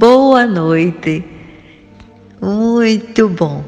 Boa 0.00 0.46
noite. 0.46 1.22
Muito 2.40 3.28
bom 3.28 3.62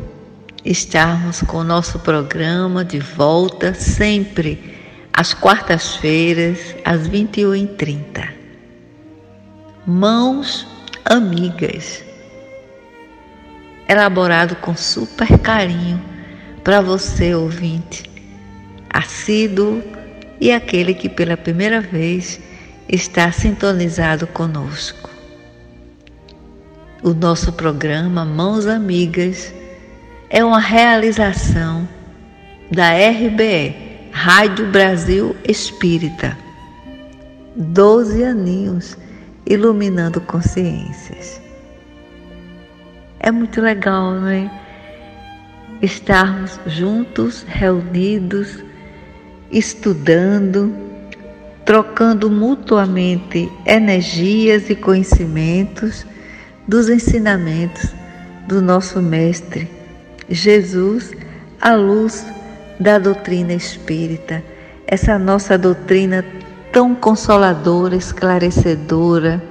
estarmos 0.65 1.43
com 1.43 1.59
o 1.59 1.63
nosso 1.63 1.99
programa 1.99 2.83
de 2.83 2.99
volta 2.99 3.75
sempre 3.75 4.81
às 5.13 5.35
quartas-feiras, 5.35 6.75
às 6.87 7.07
21h30. 7.07 8.31
Mãos 9.87 10.67
amigas. 11.05 12.03
Elaborado 13.87 14.57
com 14.57 14.75
super 14.75 15.39
carinho 15.39 16.03
para 16.65 16.81
você, 16.81 17.35
ouvinte, 17.35 18.11
assíduo 18.89 19.83
e 20.41 20.51
aquele 20.51 20.95
que 20.95 21.11
pela 21.11 21.37
primeira 21.37 21.83
vez 21.83 22.41
está 22.89 23.31
sintonizado 23.31 24.27
conosco. 24.29 25.12
O 27.03 27.13
nosso 27.13 27.53
programa 27.53 28.25
Mãos 28.25 28.65
Amigas 28.65 29.53
é 30.31 30.45
uma 30.45 30.61
realização 30.61 31.89
da 32.71 32.93
RBE, 32.93 33.75
Rádio 34.13 34.71
Brasil 34.71 35.35
Espírita. 35.43 36.39
Doze 37.57 38.23
aninhos 38.23 38.97
iluminando 39.45 40.21
consciências. 40.21 41.43
É 43.19 43.33
muito 43.33 43.61
legal, 43.61 44.13
não 44.13 44.29
é? 44.29 44.49
Estarmos 45.83 46.61
juntos, 46.67 47.45
reunidos, 47.49 48.63
estudando, 49.51 50.73
trocando 51.65 52.31
mutuamente 52.31 53.51
energias 53.67 54.71
e 54.71 54.77
conhecimentos 54.77 56.07
dos 56.67 56.89
ensinamentos 56.89 57.93
do 58.47 58.61
nosso 58.61 59.01
Mestre 59.01 59.69
Jesus, 60.29 61.13
à 61.61 61.75
luz 61.75 62.25
da 62.81 62.99
doutrina 62.99 63.53
espírita, 63.53 64.43
essa 64.87 65.19
nossa 65.19 65.59
doutrina 65.59 66.25
tão 66.73 66.95
consoladora, 66.95 67.97
esclarecedora, 67.97 69.43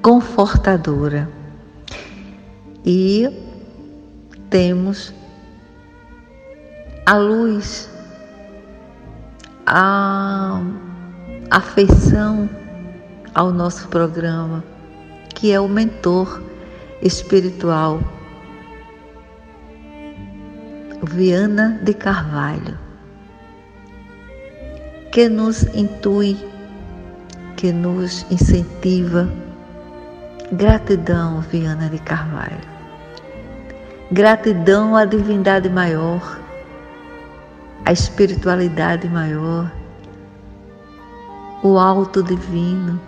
confortadora. 0.00 1.28
E 2.84 3.28
temos 4.48 5.12
a 7.06 7.16
luz, 7.16 7.90
a 9.66 10.60
afeição 11.50 12.48
ao 13.34 13.50
nosso 13.50 13.88
programa 13.88 14.71
que 15.42 15.50
é 15.50 15.58
o 15.58 15.66
mentor 15.66 16.40
espiritual, 17.02 17.98
Viana 21.02 21.80
de 21.82 21.92
Carvalho, 21.94 22.78
que 25.10 25.28
nos 25.28 25.64
intui, 25.74 26.38
que 27.56 27.72
nos 27.72 28.24
incentiva. 28.30 29.28
Gratidão, 30.52 31.40
Viana 31.40 31.88
de 31.88 31.98
Carvalho. 31.98 32.62
Gratidão 34.12 34.94
à 34.94 35.04
divindade 35.04 35.68
maior, 35.68 36.38
à 37.84 37.90
espiritualidade 37.90 39.08
maior, 39.08 39.72
o 41.64 41.76
alto 41.80 42.22
divino 42.22 43.00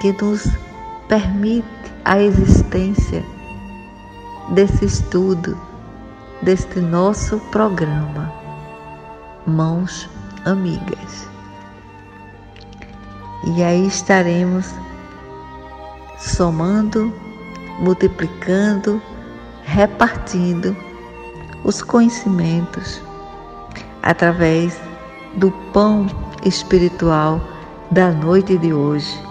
que 0.00 0.12
nos 0.12 0.48
permite 1.08 1.66
a 2.04 2.20
existência 2.20 3.24
desse 4.50 4.84
estudo, 4.84 5.58
deste 6.42 6.80
nosso 6.80 7.38
programa, 7.50 8.32
Mãos 9.46 10.08
Amigas. 10.44 11.28
E 13.44 13.62
aí 13.62 13.86
estaremos 13.86 14.72
somando, 16.18 17.12
multiplicando, 17.80 19.02
repartindo 19.64 20.76
os 21.64 21.82
conhecimentos 21.82 23.00
através 24.02 24.80
do 25.36 25.50
pão 25.72 26.06
espiritual 26.44 27.40
da 27.90 28.10
noite 28.10 28.56
de 28.58 28.72
hoje 28.72 29.27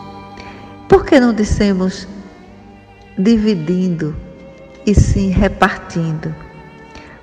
por 0.87 1.05
que 1.05 1.19
não 1.19 1.33
dissemos 1.33 2.07
dividindo 3.17 4.15
e 4.85 4.95
sim 4.95 5.29
repartindo? 5.29 6.33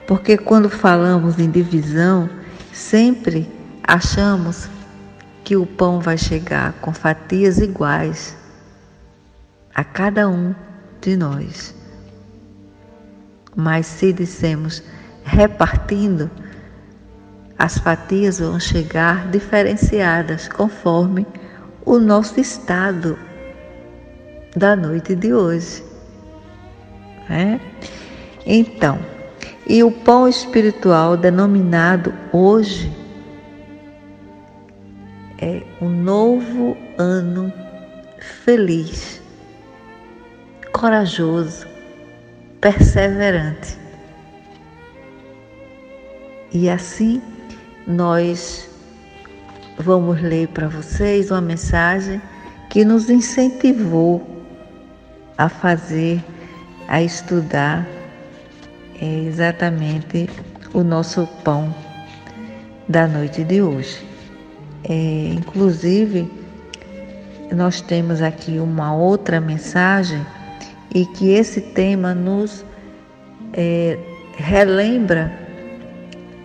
Porque 0.06 0.36
quando 0.36 0.68
falamos 0.68 1.38
em 1.38 1.50
divisão, 1.50 2.28
sempre 2.72 3.48
achamos 3.82 4.68
que 5.42 5.56
o 5.56 5.64
pão 5.64 6.00
vai 6.00 6.18
chegar 6.18 6.72
com 6.74 6.92
fatias 6.92 7.58
iguais 7.58 8.36
a 9.74 9.82
cada 9.82 10.28
um 10.28 10.54
de 11.00 11.16
nós. 11.16 11.74
Mas 13.56 13.86
se 13.86 14.12
dissemos 14.12 14.82
repartindo, 15.24 16.30
as 17.58 17.78
fatias 17.78 18.40
vão 18.40 18.60
chegar 18.60 19.28
diferenciadas 19.30 20.48
conforme 20.48 21.26
o 21.84 21.98
nosso 21.98 22.40
estado 22.40 23.18
da 24.54 24.76
noite 24.76 25.14
de 25.14 25.32
hoje. 25.32 25.82
É? 27.28 27.58
Então, 28.46 28.98
e 29.66 29.82
o 29.82 29.90
pão 29.90 30.28
espiritual 30.28 31.16
denominado 31.16 32.12
hoje 32.32 32.92
é 35.38 35.62
um 35.80 35.88
novo 35.88 36.76
ano 36.98 37.52
feliz, 38.44 39.22
corajoso, 40.72 41.66
perseverante. 42.60 43.78
E 46.52 46.68
assim 46.68 47.20
nós 47.86 48.68
vamos 49.78 50.20
ler 50.20 50.48
para 50.48 50.68
vocês 50.68 51.30
uma 51.30 51.40
mensagem 51.40 52.20
que 52.70 52.84
nos 52.84 53.10
incentivou 53.10 54.33
a 55.38 55.48
fazer, 55.48 56.22
a 56.88 57.02
estudar 57.02 57.86
é 59.00 59.24
exatamente 59.26 60.28
o 60.72 60.82
nosso 60.82 61.26
pão 61.42 61.74
da 62.88 63.06
noite 63.06 63.42
de 63.42 63.60
hoje. 63.60 64.06
É, 64.88 65.30
inclusive, 65.32 66.30
nós 67.52 67.80
temos 67.80 68.22
aqui 68.22 68.58
uma 68.58 68.94
outra 68.94 69.40
mensagem 69.40 70.24
e 70.94 71.06
que 71.06 71.30
esse 71.30 71.60
tema 71.60 72.14
nos 72.14 72.64
é, 73.52 73.98
relembra 74.36 75.32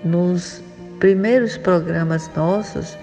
nos 0.03 0.63
primeiros 0.99 1.57
programas 1.57 2.29
nossos 2.35 2.97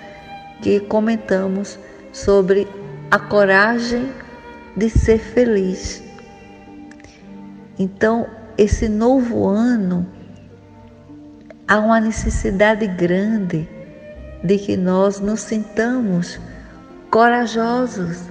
que 0.62 0.80
comentamos 0.80 1.78
sobre 2.12 2.66
a 3.10 3.18
coragem 3.18 4.10
de 4.76 4.90
ser 4.90 5.18
feliz. 5.18 6.02
Então, 7.78 8.26
esse 8.58 8.88
novo 8.88 9.46
ano, 9.46 10.06
há 11.66 11.78
uma 11.78 12.00
necessidade 12.00 12.86
grande 12.86 13.68
de 14.44 14.58
que 14.58 14.76
nós 14.76 15.20
nos 15.20 15.40
sintamos 15.40 16.38
corajosos 17.10 18.22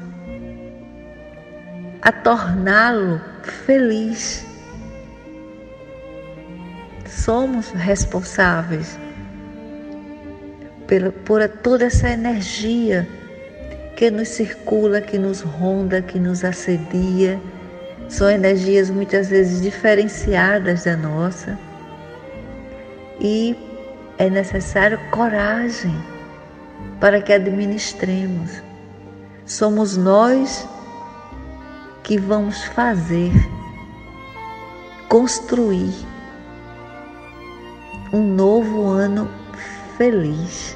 a 2.02 2.12
torná-lo 2.12 3.20
feliz. 3.66 4.46
Somos 7.08 7.72
responsáveis 7.72 9.00
por 11.26 11.50
toda 11.64 11.86
essa 11.86 12.10
energia 12.10 13.08
que 13.96 14.12
nos 14.12 14.28
circula, 14.30 15.02
que 15.02 15.18
nos 15.18 15.42
ronda, 15.42 16.02
que 16.02 16.20
nos 16.20 16.44
assedia. 16.44 17.40
São 18.10 18.30
energias 18.30 18.90
muitas 18.90 19.30
vezes 19.30 19.62
diferenciadas 19.62 20.84
da 20.84 20.96
nossa. 20.96 21.58
E 23.20 23.56
é 24.18 24.30
necessário 24.30 25.00
coragem 25.12 25.96
para 27.00 27.22
que 27.22 27.34
administremos. 27.34 28.62
Somos 29.46 29.96
nós 29.96 30.68
que 32.04 32.18
vamos 32.18 32.64
fazer, 32.66 33.32
construir 35.08 35.94
um 38.14 38.22
novo 38.22 38.90
ano 38.90 39.30
feliz. 39.98 40.76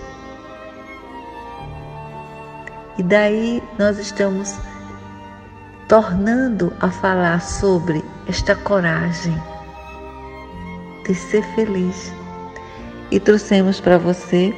E 3.00 3.04
daí 3.04 3.64
nós 3.78 3.98
estamos 3.98 4.58
tornando 5.88 6.74
a 6.82 6.92
falar 6.92 7.42
sobre 7.42 8.04
esta 8.28 8.58
coragem 8.58 9.42
de 11.08 11.16
ser 11.16 11.42
feliz. 11.56 12.14
E 13.10 13.18
trouxemos 13.18 13.80
para 13.80 13.98
você, 13.98 14.54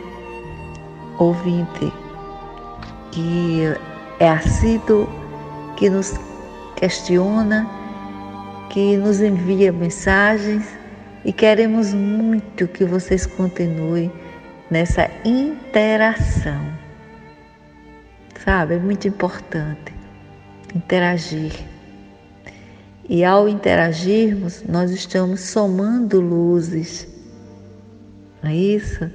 ouvinte, 1.20 1.94
que 3.12 3.62
é 4.20 4.28
assíduo, 4.28 5.08
que 5.78 5.88
nos 5.88 6.16
questiona, 6.76 7.70
que 8.72 8.98
nos 8.98 9.22
envia 9.22 9.72
mensagens 9.72 10.68
e 11.24 11.32
queremos 11.32 11.94
muito 11.94 12.68
que 12.68 12.86
vocês 12.86 13.28
continuem 13.28 14.12
nessa 14.72 15.12
interação. 15.24 16.81
Sabe, 18.44 18.74
é 18.74 18.80
muito 18.80 19.08
importante 19.08 19.94
interagir. 20.74 21.54
E 23.08 23.24
ao 23.24 23.48
interagirmos, 23.48 24.64
nós 24.68 24.90
estamos 24.90 25.42
somando 25.42 26.20
luzes, 26.20 27.08
não 28.42 28.50
é 28.50 28.56
isso? 28.56 29.12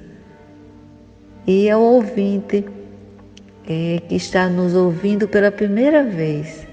E 1.45 1.69
ao 1.69 1.81
ouvinte 1.81 2.63
é, 3.67 4.01
que 4.07 4.15
está 4.15 4.47
nos 4.47 4.73
ouvindo 4.73 5.27
pela 5.27 5.51
primeira 5.51 6.03
vez, 6.03 6.65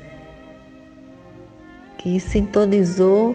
que 1.99 2.21
sintonizou, 2.21 3.35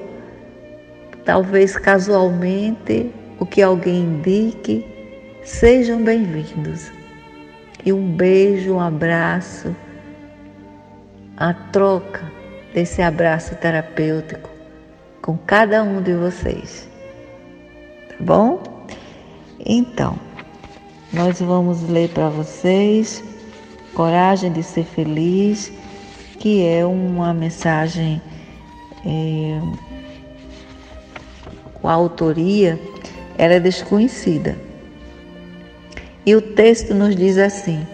talvez 1.25 1.75
casualmente, 1.75 3.12
o 3.38 3.45
que 3.45 3.62
alguém 3.62 4.04
indique, 4.04 4.86
sejam 5.44 6.01
bem-vindos. 6.01 6.99
E 7.86 7.94
um 7.94 8.12
beijo, 8.12 8.74
um 8.74 8.80
abraço, 8.80 9.76
a 11.38 11.54
troca 11.54 12.30
desse 12.74 13.02
abraço 13.02 13.56
terapêutico 13.56 14.50
com 15.22 15.38
cada 15.38 15.84
um 15.84 16.02
de 16.02 16.14
vocês. 16.14 16.90
Tá 18.10 18.16
bom? 18.20 18.62
Então, 19.66 20.18
nós 21.14 21.40
vamos 21.40 21.88
ler 21.90 22.10
para 22.10 22.30
vocês 22.30 23.24
Coragem 23.94 24.52
de 24.52 24.64
Ser 24.64 24.84
Feliz, 24.84 25.72
que 26.40 26.66
é 26.66 26.86
uma 26.86 27.34
mensagem 27.34 28.22
é, 29.06 29.60
a 31.84 31.94
autoria 31.94 32.80
era 33.38 33.56
é 33.56 33.60
desconhecida. 33.60 34.58
E 36.30 36.36
o 36.36 36.42
texto 36.42 36.94
nos 36.94 37.16
diz 37.16 37.40
assim: 37.40 37.88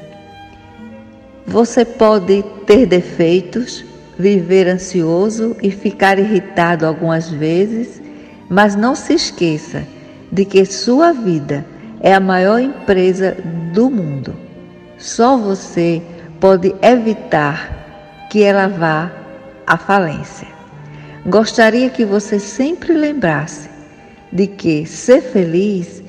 Você 1.48 1.86
pode 1.86 2.44
ter 2.68 2.86
defeitos, 2.86 3.86
viver 4.20 4.68
ansioso 4.68 5.56
e 5.64 5.72
ficar 5.72 6.20
irritado 6.20 6.86
algumas 6.86 7.30
vezes, 7.30 8.02
mas 8.50 8.76
não 8.76 8.94
se 8.94 9.14
esqueça 9.14 9.88
de 10.30 10.44
que 10.44 10.66
sua 10.66 11.14
vida 11.14 11.66
é 12.02 12.14
a 12.14 12.20
maior 12.20 12.60
empresa 12.60 13.38
do 13.72 13.90
mundo. 13.90 14.36
Só 14.98 15.38
você 15.38 16.02
pode 16.38 16.76
evitar 16.82 18.28
que 18.30 18.44
ela 18.44 18.68
vá 18.68 19.14
à 19.66 19.78
falência. 19.78 20.50
Gostaria 21.26 21.90
que 21.90 22.04
você 22.04 22.38
sempre 22.38 22.92
lembrasse 22.92 23.70
de 24.30 24.46
que 24.46 24.86
ser 24.86 25.22
feliz 25.22 26.04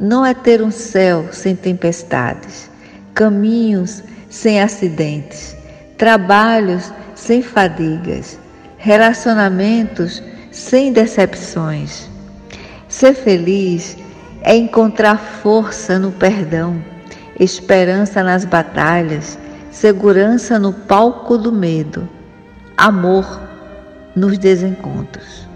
não 0.00 0.24
é 0.24 0.32
ter 0.32 0.62
um 0.62 0.70
céu 0.70 1.28
sem 1.30 1.54
tempestades, 1.54 2.70
caminhos 3.12 4.02
sem 4.30 4.62
acidentes, 4.62 5.54
trabalhos 5.98 6.90
sem 7.14 7.42
fadigas, 7.42 8.38
relacionamentos 8.78 10.22
sem 10.50 10.90
decepções. 10.90 12.08
Ser 12.88 13.12
feliz 13.12 13.98
é 14.40 14.56
encontrar 14.56 15.18
força 15.18 15.98
no 15.98 16.10
perdão, 16.10 16.82
esperança 17.38 18.22
nas 18.22 18.46
batalhas, 18.46 19.38
segurança 19.70 20.58
no 20.58 20.72
palco 20.72 21.36
do 21.36 21.52
medo, 21.52 22.08
amor 22.74 23.38
nos 24.16 24.38
desencontros. 24.38 25.46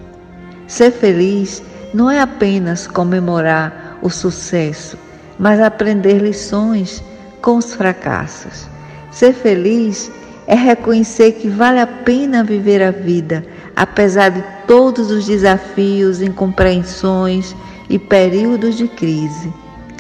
Ser 0.67 0.91
feliz 0.91 1.63
não 1.95 2.11
é 2.11 2.21
apenas 2.21 2.87
comemorar 2.87 3.84
o 4.05 4.11
sucesso, 4.11 4.99
mas 5.39 5.59
aprender 5.59 6.19
lições 6.19 7.03
com 7.41 7.57
os 7.57 7.75
fracassos. 7.75 8.69
Ser 9.11 9.33
feliz 9.33 10.13
é 10.47 10.55
reconhecer 10.55 11.33
que 11.33 11.49
vale 11.49 11.81
a 11.81 11.87
pena 11.87 12.45
viver 12.45 12.83
a 12.83 12.91
vida, 12.91 13.45
apesar 13.75 14.29
de 14.29 14.45
todos 14.67 15.11
os 15.11 15.25
desafios, 15.25 16.21
incompreensões 16.21 17.57
e 17.89 17.99
períodos 17.99 18.77
de 18.77 18.87
crise. 18.87 19.51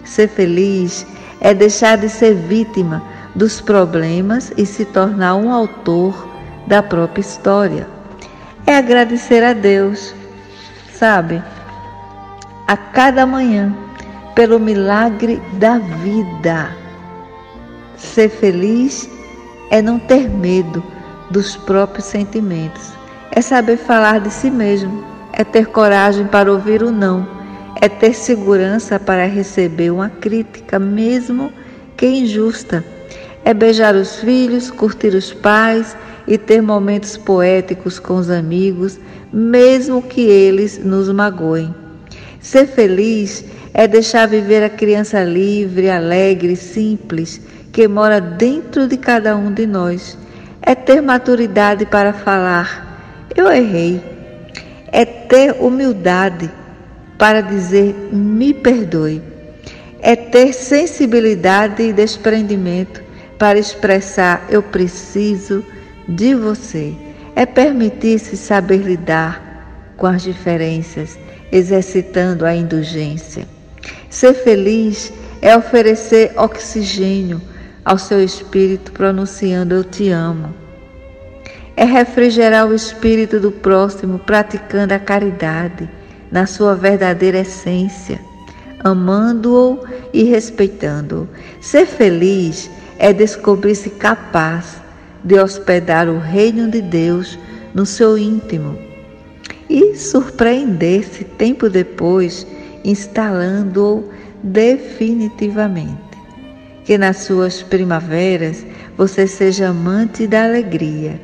Ser 0.04 0.28
feliz 0.28 1.06
é 1.40 1.54
deixar 1.54 1.96
de 1.96 2.10
ser 2.10 2.34
vítima 2.34 3.02
dos 3.34 3.58
problemas 3.60 4.52
e 4.54 4.66
se 4.66 4.84
tornar 4.84 5.34
um 5.36 5.50
autor 5.50 6.28
da 6.66 6.82
própria 6.82 7.22
história. 7.22 7.88
É 8.66 8.76
agradecer 8.76 9.42
a 9.42 9.54
Deus, 9.54 10.14
sabe, 10.92 11.42
a 12.66 12.76
cada 12.76 13.26
manhã 13.26 13.83
pelo 14.34 14.58
milagre 14.58 15.40
da 15.54 15.78
vida. 15.78 16.76
Ser 17.96 18.28
feliz 18.28 19.08
é 19.70 19.80
não 19.80 19.98
ter 19.98 20.28
medo 20.28 20.82
dos 21.30 21.56
próprios 21.56 22.06
sentimentos, 22.06 22.92
é 23.30 23.40
saber 23.40 23.76
falar 23.76 24.20
de 24.20 24.30
si 24.30 24.50
mesmo, 24.50 25.04
é 25.32 25.42
ter 25.42 25.66
coragem 25.66 26.26
para 26.26 26.52
ouvir 26.52 26.82
o 26.82 26.90
não, 26.90 27.26
é 27.80 27.88
ter 27.88 28.14
segurança 28.14 28.98
para 29.00 29.26
receber 29.26 29.90
uma 29.90 30.08
crítica, 30.08 30.78
mesmo 30.78 31.52
que 31.96 32.06
injusta, 32.06 32.84
é 33.44 33.52
beijar 33.52 33.94
os 33.94 34.16
filhos, 34.16 34.70
curtir 34.70 35.14
os 35.14 35.32
pais 35.32 35.96
e 36.26 36.38
ter 36.38 36.62
momentos 36.62 37.16
poéticos 37.16 37.98
com 37.98 38.16
os 38.16 38.30
amigos, 38.30 38.98
mesmo 39.32 40.02
que 40.02 40.22
eles 40.22 40.78
nos 40.78 41.10
magoem. 41.10 41.74
Ser 42.40 42.66
feliz 42.66 43.44
é 43.76 43.88
deixar 43.88 44.28
viver 44.28 44.62
a 44.62 44.70
criança 44.70 45.24
livre, 45.24 45.90
alegre, 45.90 46.54
simples, 46.54 47.40
que 47.72 47.88
mora 47.88 48.20
dentro 48.20 48.86
de 48.86 48.96
cada 48.96 49.36
um 49.36 49.52
de 49.52 49.66
nós. 49.66 50.16
É 50.62 50.76
ter 50.76 51.02
maturidade 51.02 51.84
para 51.84 52.12
falar: 52.12 53.26
eu 53.34 53.50
errei. 53.50 54.00
É 54.92 55.04
ter 55.04 55.56
humildade 55.60 56.48
para 57.18 57.40
dizer: 57.40 57.92
me 58.12 58.54
perdoe. 58.54 59.20
É 60.00 60.14
ter 60.14 60.52
sensibilidade 60.52 61.82
e 61.82 61.92
desprendimento 61.92 63.02
para 63.36 63.58
expressar: 63.58 64.46
eu 64.48 64.62
preciso 64.62 65.64
de 66.08 66.32
você. 66.32 66.94
É 67.34 67.44
permitir-se 67.44 68.36
saber 68.36 68.78
lidar 68.78 69.92
com 69.96 70.06
as 70.06 70.22
diferenças, 70.22 71.18
exercitando 71.50 72.46
a 72.46 72.54
indulgência. 72.54 73.53
Ser 74.14 74.32
feliz 74.32 75.12
é 75.42 75.56
oferecer 75.56 76.34
oxigênio 76.36 77.42
ao 77.84 77.98
seu 77.98 78.22
espírito, 78.22 78.92
pronunciando: 78.92 79.74
Eu 79.74 79.82
te 79.82 80.08
amo. 80.08 80.54
É 81.76 81.84
refrigerar 81.84 82.68
o 82.68 82.72
espírito 82.72 83.40
do 83.40 83.50
próximo, 83.50 84.20
praticando 84.20 84.94
a 84.94 85.00
caridade 85.00 85.90
na 86.30 86.46
sua 86.46 86.76
verdadeira 86.76 87.40
essência, 87.40 88.20
amando-o 88.84 89.80
e 90.12 90.22
respeitando-o. 90.22 91.28
Ser 91.60 91.84
feliz 91.84 92.70
é 93.00 93.12
descobrir-se 93.12 93.90
capaz 93.90 94.76
de 95.24 95.40
hospedar 95.40 96.08
o 96.08 96.20
reino 96.20 96.70
de 96.70 96.80
Deus 96.80 97.36
no 97.74 97.84
seu 97.84 98.16
íntimo 98.16 98.78
e 99.68 99.96
surpreender-se 99.96 101.24
tempo 101.24 101.68
depois, 101.68 102.46
instalando-o 102.84 104.10
definitivamente. 104.42 105.98
Que 106.84 106.98
nas 106.98 107.18
suas 107.18 107.62
primaveras 107.62 108.64
você 108.96 109.26
seja 109.26 109.68
amante 109.68 110.26
da 110.26 110.44
alegria, 110.44 111.20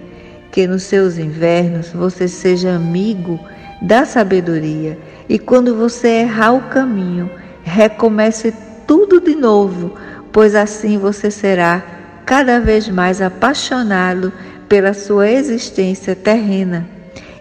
que 0.51 0.67
nos 0.67 0.85
seus 0.85 1.19
invernos 1.19 1.91
você 1.91 2.27
seja 2.27 2.75
amigo 2.75 3.39
da 3.83 4.05
sabedoria 4.05 4.99
e 5.29 5.39
quando 5.39 5.77
você 5.77 6.09
errar 6.23 6.55
o 6.55 6.63
caminho, 6.63 7.31
recomece 7.63 8.53
tudo 8.87 9.21
de 9.21 9.37
novo, 9.37 9.95
pois 10.33 10.57
assim 10.57 10.99
você 10.99 11.31
será 11.31 11.81
cada 12.27 12.59
vez 12.59 12.89
mais 12.89 13.23
apaixonado 13.23 14.33
pela 14.69 14.93
sua 14.93 15.31
existência 15.31 16.17
terrena. 16.17 16.85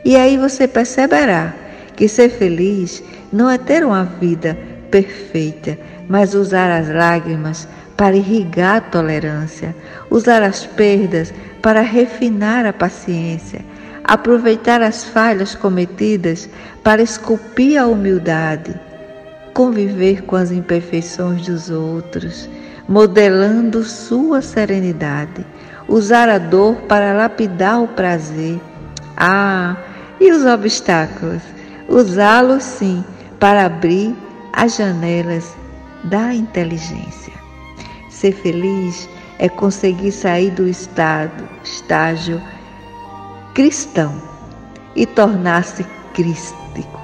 E 0.06 0.16
aí 0.16 0.38
você 0.38 0.68
perceberá 0.68 1.54
que 1.96 2.08
ser 2.08 2.30
feliz 2.30 3.04
não 3.32 3.50
é 3.50 3.58
ter 3.58 3.86
uma 3.86 4.04
vida 4.04 4.58
perfeita, 4.90 5.78
mas 6.08 6.34
usar 6.34 6.72
as 6.72 6.90
lágrimas 6.90 7.68
para 7.96 8.16
irrigar 8.16 8.78
a 8.78 8.82
tolerância, 8.82 9.76
usar 10.10 10.42
as 10.42 10.66
perdas 10.66 11.34
para 11.62 11.82
refinar 11.82 12.66
a 12.66 12.74
paciência, 12.74 13.62
aproveitar 14.04 14.82
as 14.82 15.04
falhas 15.04 15.54
cometidas 15.54 16.50
para 16.84 17.02
esculpir 17.02 17.80
a 17.80 17.86
humildade, 17.86 18.74
conviver 19.54 20.24
com 20.24 20.36
as 20.36 20.52
imperfeições 20.52 21.46
dos 21.46 21.70
outros, 21.70 22.50
modelando 22.88 23.84
sua 23.84 24.42
serenidade, 24.42 25.46
usar 25.88 26.30
a 26.30 26.38
dor 26.38 26.76
para 26.88 27.14
lapidar 27.14 27.82
o 27.84 27.88
prazer. 27.88 28.60
Ah, 29.16 29.76
e 30.20 30.32
os 30.32 30.46
obstáculos? 30.46 31.42
Usá-los 31.88 32.64
sim 32.64 33.04
para 33.40 33.66
abrir 33.66 34.16
as 34.54 34.76
janelas 34.76 35.56
da 36.04 36.34
inteligência. 36.34 37.34
Ser 38.10 38.34
feliz 38.34 39.10
é 39.38 39.48
conseguir 39.48 40.12
sair 40.12 40.52
do 40.52 40.68
estado, 40.68 41.48
estágio 41.64 42.42
cristão 43.54 44.14
e 44.96 45.06
tornar-se 45.06 45.86
crístico. 46.14 47.00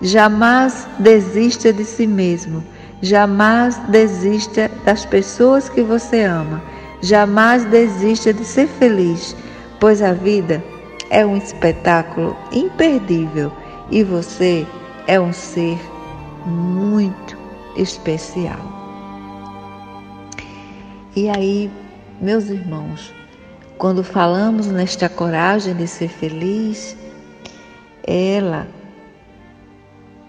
Jamais 0.00 0.86
desista 0.98 1.72
de 1.72 1.84
si 1.84 2.06
mesmo, 2.06 2.62
jamais 3.02 3.76
desista 3.88 4.70
das 4.84 5.04
pessoas 5.04 5.68
que 5.68 5.82
você 5.82 6.22
ama, 6.22 6.62
jamais 7.00 7.64
desista 7.64 8.32
de 8.32 8.44
ser 8.44 8.68
feliz, 8.68 9.34
pois 9.80 10.02
a 10.02 10.12
vida 10.12 10.62
é 11.10 11.24
um 11.24 11.36
espetáculo 11.36 12.36
imperdível 12.52 13.52
e 13.90 14.02
você 14.02 14.66
é 15.08 15.18
um 15.18 15.32
ser 15.32 15.78
muito 16.44 17.36
especial. 17.76 18.60
E 21.16 21.30
aí, 21.30 21.70
meus 22.20 22.50
irmãos, 22.50 23.12
quando 23.78 24.04
falamos 24.04 24.66
nesta 24.66 25.08
coragem 25.08 25.74
de 25.74 25.88
ser 25.88 26.08
feliz, 26.08 26.94
ela 28.06 28.68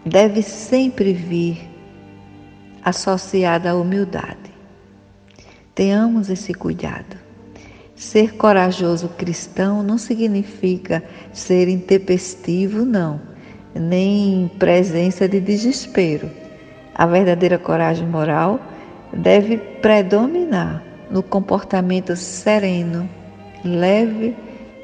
deve 0.05 0.41
sempre 0.41 1.11
vir 1.11 1.69
associada 2.81 3.71
à 3.71 3.75
humildade. 3.75 4.49
Tenhamos 5.75 6.29
esse 6.29 6.53
cuidado. 6.53 7.17
Ser 7.97 8.35
corajoso 8.35 9.09
cristão 9.09 9.83
não 9.83 9.97
significa 9.97 11.03
ser 11.33 11.67
intempestivo, 11.67 12.85
não, 12.85 13.28
nem 13.79 14.51
presença 14.59 15.27
de 15.27 15.39
desespero. 15.39 16.29
A 16.93 17.05
verdadeira 17.05 17.57
coragem 17.57 18.05
moral 18.05 18.59
deve 19.13 19.57
predominar 19.57 20.83
no 21.09 21.23
comportamento 21.23 22.15
sereno, 22.15 23.09
leve 23.63 24.35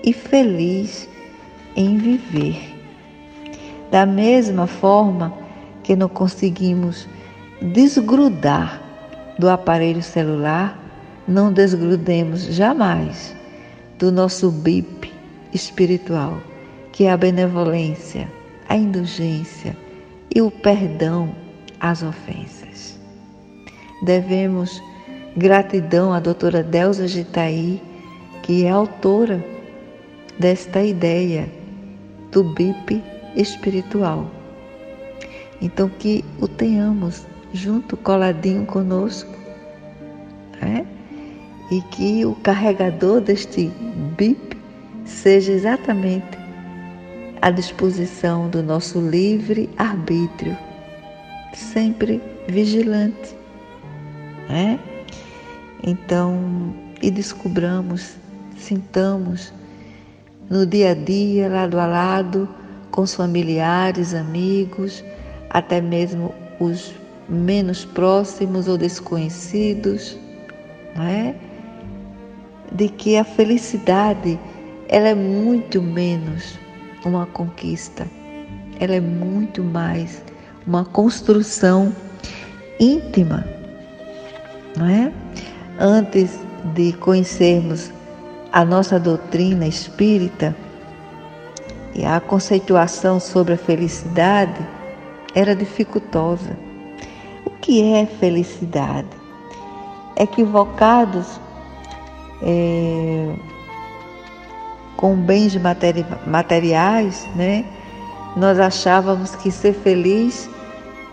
e 0.03 0.13
feliz 0.13 1.09
em 1.75 1.97
viver. 1.97 2.73
Da 3.91 4.05
mesma 4.05 4.65
forma 4.65 5.33
que 5.83 5.95
não 5.95 6.07
conseguimos 6.07 7.07
desgrudar 7.61 8.81
do 9.37 9.49
aparelho 9.49 10.01
celular, 10.01 10.79
não 11.27 11.51
desgrudemos 11.51 12.45
jamais 12.45 13.35
do 13.99 14.11
nosso 14.11 14.49
BIP 14.51 15.11
espiritual, 15.53 16.39
que 16.91 17.05
é 17.05 17.11
a 17.11 17.17
benevolência, 17.17 18.29
a 18.67 18.75
indulgência 18.75 19.75
e 20.33 20.41
o 20.41 20.49
perdão 20.49 21.35
às 21.79 22.03
ofensas. 22.03 22.99
Devemos 24.01 24.81
gratidão 25.37 26.13
à 26.13 26.19
doutora 26.19 26.63
Delza 26.63 27.07
Gitaí, 27.07 27.81
que 28.43 28.65
é 28.65 28.69
autora 28.69 29.43
desta 30.39 30.83
ideia 30.83 31.49
do 32.31 32.43
BIP 32.43 33.01
espiritual. 33.35 34.29
Então 35.61 35.89
que 35.89 36.23
o 36.41 36.47
tenhamos 36.47 37.25
junto, 37.53 37.95
coladinho 37.97 38.65
conosco, 38.65 39.31
né? 40.61 40.85
e 41.71 41.81
que 41.81 42.25
o 42.25 42.35
carregador 42.35 43.21
deste 43.21 43.71
BIP 44.17 44.57
seja 45.05 45.51
exatamente 45.51 46.44
à 47.41 47.51
disposição 47.51 48.49
do 48.49 48.63
nosso 48.63 48.99
livre 48.99 49.69
arbítrio, 49.77 50.57
sempre 51.53 52.21
vigilante. 52.47 53.35
Né? 54.49 54.79
Então, 55.83 56.73
e 57.01 57.11
descobramos, 57.11 58.15
sintamos 58.57 59.53
no 60.49 60.65
dia 60.65 60.91
a 60.91 60.93
dia, 60.93 61.49
lado 61.49 61.79
a 61.79 61.85
lado, 61.85 62.49
com 62.91 63.01
os 63.01 63.13
familiares, 63.13 64.13
amigos, 64.13 65.03
até 65.49 65.81
mesmo 65.81 66.33
os 66.59 66.93
menos 67.27 67.83
próximos 67.83 68.67
ou 68.67 68.77
desconhecidos, 68.77 70.17
não 70.95 71.03
é? 71.03 71.35
De 72.71 72.89
que 72.89 73.17
a 73.17 73.23
felicidade 73.23 74.39
ela 74.87 75.09
é 75.09 75.15
muito 75.15 75.81
menos 75.81 76.57
uma 77.05 77.25
conquista, 77.27 78.07
ela 78.79 78.95
é 78.95 78.99
muito 78.99 79.63
mais 79.63 80.21
uma 80.65 80.83
construção 80.83 81.95
íntima, 82.79 83.45
não 84.75 84.87
é? 84.87 85.13
Antes 85.79 86.39
de 86.73 86.93
conhecermos 86.93 87.91
a 88.51 88.65
nossa 88.65 88.99
doutrina 88.99 89.67
espírita 89.67 90.55
e 91.93 92.03
a 92.03 92.19
conceituação 92.19 93.19
sobre 93.19 93.53
a 93.53 93.57
felicidade 93.57 94.65
era 95.33 95.55
dificultosa. 95.55 96.57
O 97.45 97.51
que 97.51 97.93
é 97.93 98.05
felicidade? 98.05 99.07
Equivocados 100.17 101.39
é, 102.41 103.35
com 104.97 105.15
bens 105.15 105.55
materi 105.55 106.05
materiais, 106.25 107.27
né? 107.35 107.65
Nós 108.35 108.59
achávamos 108.59 109.35
que 109.35 109.51
ser 109.51 109.73
feliz 109.73 110.49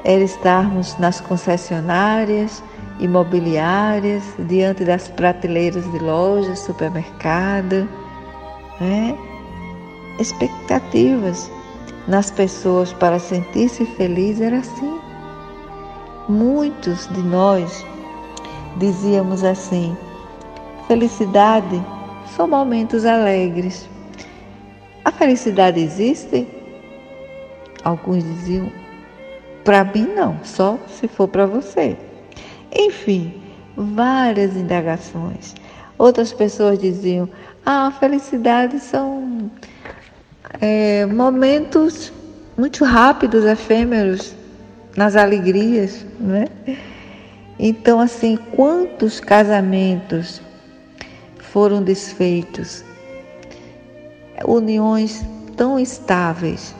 era 0.04 0.22
estarmos 0.22 0.98
nas 0.98 1.20
concessionárias, 1.20 2.62
imobiliárias, 2.98 4.22
diante 4.38 4.84
das 4.84 5.08
prateleiras 5.08 5.90
de 5.92 5.98
lojas, 5.98 6.58
supermercado, 6.60 7.88
né? 8.80 9.16
expectativas 10.18 11.50
nas 12.06 12.30
pessoas 12.30 12.92
para 12.92 13.18
sentir-se 13.18 13.84
feliz 13.84 14.40
era 14.40 14.58
assim. 14.58 14.98
Muitos 16.28 17.08
de 17.08 17.22
nós 17.22 17.84
dizíamos 18.76 19.44
assim: 19.44 19.96
felicidade 20.88 21.82
são 22.36 22.48
momentos 22.48 23.04
alegres. 23.04 23.88
A 25.04 25.10
felicidade 25.12 25.80
existe? 25.80 26.46
Alguns 27.84 28.24
diziam: 28.24 28.70
para 29.64 29.84
mim 29.84 30.08
não, 30.14 30.38
só 30.42 30.78
se 30.88 31.08
for 31.08 31.28
para 31.28 31.46
você. 31.46 31.96
Enfim, 32.74 33.42
várias 33.76 34.56
indagações. 34.56 35.54
Outras 35.98 36.32
pessoas 36.32 36.78
diziam: 36.78 37.28
ah, 37.64 37.88
a 37.88 37.90
felicidade 37.92 38.80
são 38.80 39.50
é, 40.60 41.06
momentos 41.06 42.12
muito 42.56 42.84
rápidos, 42.84 43.44
efêmeros, 43.44 44.34
nas 44.96 45.16
alegrias, 45.16 46.04
né? 46.18 46.46
Então, 47.58 48.00
assim, 48.00 48.36
quantos 48.56 49.20
casamentos 49.20 50.40
foram 51.52 51.82
desfeitos, 51.82 52.82
uniões 54.46 55.22
tão 55.54 55.78
estáveis, 55.78 56.74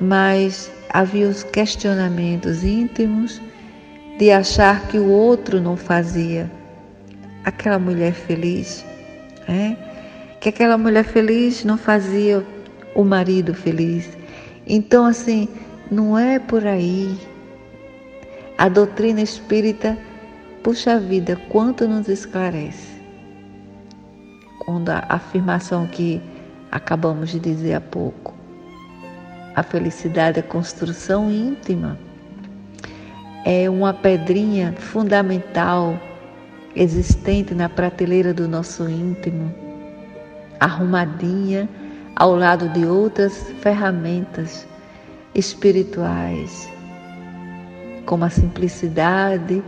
mas 0.00 0.70
havia 0.90 1.28
os 1.28 1.42
questionamentos 1.42 2.62
íntimos 2.62 3.42
de 4.16 4.30
achar 4.30 4.86
que 4.86 4.96
o 4.96 5.08
outro 5.08 5.60
não 5.60 5.76
fazia 5.76 6.48
aquela 7.44 7.80
mulher 7.80 8.12
feliz, 8.12 8.84
é? 9.48 9.76
que 10.40 10.50
aquela 10.50 10.78
mulher 10.78 11.04
feliz 11.04 11.64
não 11.64 11.76
fazia 11.76 12.46
o 12.94 13.02
marido 13.02 13.54
feliz. 13.54 14.08
Então, 14.68 15.04
assim, 15.04 15.48
não 15.90 16.16
é 16.16 16.38
por 16.38 16.64
aí. 16.64 17.18
A 18.56 18.68
doutrina 18.68 19.20
espírita, 19.20 19.98
puxa 20.62 20.98
vida, 20.98 21.36
quanto 21.48 21.88
nos 21.88 22.08
esclarece. 22.08 22.95
Quando 24.66 24.90
a 24.90 25.06
afirmação 25.08 25.86
que 25.86 26.20
acabamos 26.72 27.30
de 27.30 27.38
dizer 27.38 27.74
há 27.74 27.80
pouco, 27.80 28.34
a 29.54 29.62
felicidade 29.62 30.40
é 30.40 30.42
construção 30.42 31.30
íntima. 31.30 31.96
É 33.44 33.70
uma 33.70 33.94
pedrinha 33.94 34.72
fundamental 34.72 35.96
existente 36.74 37.54
na 37.54 37.68
prateleira 37.68 38.34
do 38.34 38.48
nosso 38.48 38.88
íntimo, 38.90 39.54
arrumadinha 40.58 41.68
ao 42.16 42.34
lado 42.34 42.68
de 42.70 42.84
outras 42.84 43.48
ferramentas 43.60 44.66
espirituais, 45.32 46.68
como 48.04 48.24
a 48.24 48.30
simplicidade, 48.30 49.62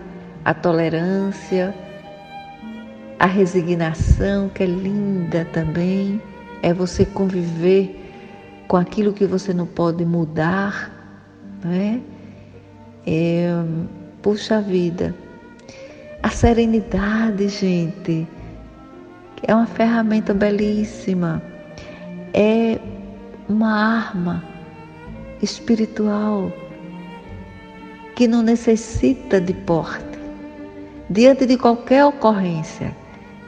a 0.44 0.52
tolerância, 0.52 1.72
a 3.18 3.26
resignação, 3.26 4.48
que 4.48 4.62
é 4.62 4.66
linda 4.66 5.44
também, 5.52 6.20
é 6.62 6.72
você 6.72 7.04
conviver 7.04 8.04
com 8.68 8.76
aquilo 8.76 9.12
que 9.12 9.26
você 9.26 9.52
não 9.52 9.66
pode 9.66 10.04
mudar, 10.04 10.92
não 11.64 11.72
é? 11.72 12.00
é 13.06 13.48
puxa 14.22 14.60
vida. 14.60 15.14
A 16.22 16.28
serenidade, 16.30 17.48
gente, 17.48 18.26
é 19.42 19.54
uma 19.54 19.66
ferramenta 19.66 20.34
belíssima, 20.34 21.42
é 22.34 22.78
uma 23.48 23.72
arma 23.72 24.44
espiritual 25.40 26.52
que 28.14 28.26
não 28.26 28.42
necessita 28.42 29.40
de 29.40 29.54
porte. 29.54 30.06
Diante 31.08 31.46
de 31.46 31.56
qualquer 31.56 32.04
ocorrência, 32.04 32.94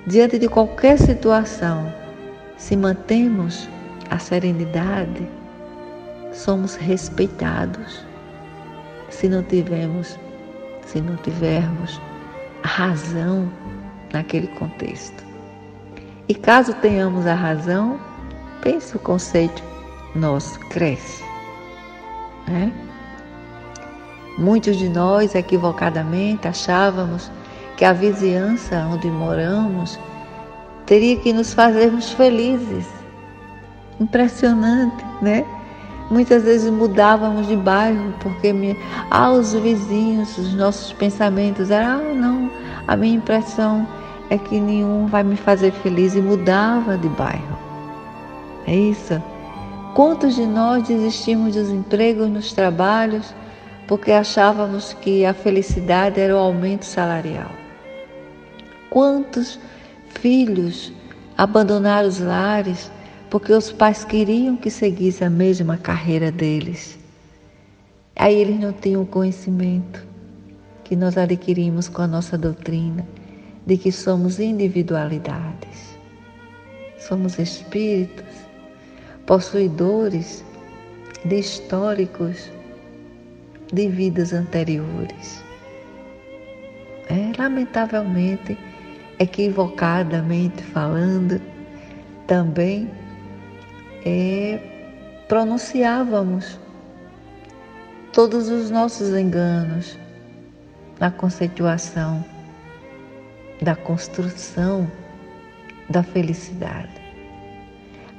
diante 0.06 0.38
de 0.38 0.48
qualquer 0.48 0.98
situação, 0.98 1.92
se 2.56 2.76
mantemos 2.76 3.68
a 4.10 4.18
serenidade, 4.18 5.26
somos 6.32 6.74
respeitados. 6.74 8.04
Se 9.08 9.28
não 9.28 9.42
tivermos, 9.42 10.18
se 10.86 11.00
não 11.00 11.16
tivermos 11.16 12.00
a 12.62 12.68
razão 12.68 13.50
naquele 14.12 14.46
contexto. 14.48 15.24
E 16.28 16.34
caso 16.34 16.72
tenhamos 16.74 17.26
a 17.26 17.34
razão, 17.34 17.98
pense 18.62 18.96
o 18.96 19.00
conceito 19.00 19.62
nosso 20.14 20.58
cresce. 20.68 21.24
Né? 22.46 22.72
Muitos 24.38 24.76
de 24.76 24.88
nós, 24.88 25.34
equivocadamente, 25.34 26.46
achávamos 26.46 27.30
que 27.80 27.84
a 27.86 27.94
vizinhança 27.94 28.76
onde 28.92 29.10
moramos 29.10 29.98
teria 30.84 31.16
que 31.16 31.32
nos 31.32 31.54
fazermos 31.54 32.12
felizes. 32.12 32.86
Impressionante, 33.98 35.02
né? 35.22 35.46
Muitas 36.10 36.42
vezes 36.42 36.70
mudávamos 36.70 37.46
de 37.46 37.56
bairro 37.56 38.12
porque 38.20 38.52
me, 38.52 38.76
ah, 39.10 39.30
os 39.30 39.54
vizinhos, 39.54 40.36
os 40.36 40.52
nossos 40.52 40.92
pensamentos 40.92 41.70
eram, 41.70 42.00
ah, 42.00 42.14
não, 42.14 42.50
a 42.86 42.94
minha 42.96 43.16
impressão 43.16 43.88
é 44.28 44.36
que 44.36 44.60
nenhum 44.60 45.06
vai 45.06 45.22
me 45.22 45.36
fazer 45.36 45.72
feliz 45.72 46.14
e 46.14 46.20
mudava 46.20 46.98
de 46.98 47.08
bairro. 47.08 47.58
É 48.66 48.76
isso? 48.76 49.22
Quantos 49.94 50.34
de 50.34 50.44
nós 50.44 50.86
desistimos 50.86 51.54
dos 51.54 51.70
empregos 51.70 52.28
nos 52.28 52.52
trabalhos 52.52 53.34
porque 53.88 54.12
achávamos 54.12 54.92
que 55.00 55.24
a 55.24 55.32
felicidade 55.32 56.20
era 56.20 56.36
o 56.36 56.38
aumento 56.38 56.84
salarial? 56.84 57.59
Quantos 58.90 59.60
filhos 60.20 60.92
abandonaram 61.38 62.08
os 62.08 62.18
lares 62.18 62.90
porque 63.30 63.52
os 63.52 63.70
pais 63.70 64.04
queriam 64.04 64.56
que 64.56 64.68
seguisse 64.68 65.22
a 65.22 65.30
mesma 65.30 65.78
carreira 65.78 66.32
deles? 66.32 66.98
Aí 68.16 68.34
eles 68.34 68.58
não 68.58 68.72
tinham 68.72 69.02
o 69.02 69.06
conhecimento 69.06 70.04
que 70.82 70.96
nós 70.96 71.16
adquirimos 71.16 71.88
com 71.88 72.02
a 72.02 72.06
nossa 72.08 72.36
doutrina 72.36 73.06
de 73.64 73.78
que 73.78 73.92
somos 73.92 74.40
individualidades, 74.40 75.96
somos 76.98 77.38
espíritos 77.38 78.24
possuidores 79.24 80.44
de 81.24 81.38
históricos 81.38 82.50
de 83.72 83.88
vidas 83.88 84.32
anteriores. 84.32 85.44
É, 87.08 87.30
lamentavelmente, 87.40 88.58
equivocadamente 89.20 90.64
falando, 90.64 91.40
também 92.26 92.90
é, 94.04 94.58
pronunciávamos 95.28 96.58
todos 98.12 98.48
os 98.48 98.70
nossos 98.70 99.10
enganos 99.10 99.96
na 100.98 101.12
conceituação 101.12 102.24
da 103.62 103.76
construção 103.76 104.90
da 105.88 106.02
felicidade 106.02 107.00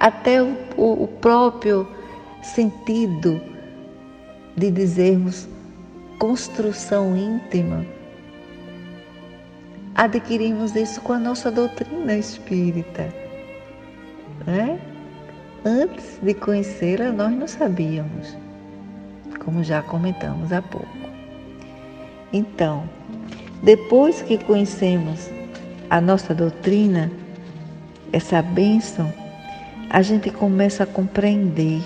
até 0.01 0.41
o, 0.41 0.57
o 0.77 1.07
próprio 1.07 1.87
sentido 2.41 3.39
de 4.57 4.71
dizermos 4.71 5.47
construção 6.17 7.15
íntima. 7.15 7.85
Adquirimos 9.95 10.75
isso 10.75 11.01
com 11.01 11.13
a 11.13 11.19
nossa 11.19 11.51
doutrina 11.51 12.15
espírita. 12.15 13.13
Né? 14.45 14.79
Antes 15.65 16.17
de 16.21 16.33
conhecê-la, 16.33 17.11
nós 17.11 17.31
não 17.33 17.47
sabíamos, 17.47 18.35
como 19.43 19.63
já 19.63 19.81
comentamos 19.81 20.51
há 20.53 20.61
pouco. 20.61 20.87
Então, 22.31 22.89
depois 23.61 24.21
que 24.21 24.37
conhecemos 24.37 25.29
a 25.89 25.99
nossa 25.99 26.33
doutrina, 26.33 27.11
essa 28.13 28.41
bênção 28.41 29.13
a 29.89 30.01
gente 30.01 30.31
começa 30.31 30.83
a 30.83 30.87
compreender, 30.87 31.81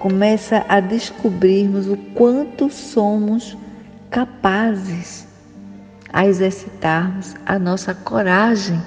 começa 0.00 0.66
a 0.68 0.80
descobrirmos 0.80 1.86
o 1.86 1.96
quanto 1.96 2.68
somos 2.68 3.56
capazes 4.10 5.29
a 6.12 6.26
exercitarmos 6.26 7.34
a 7.46 7.58
nossa 7.58 7.94
coragem 7.94 8.80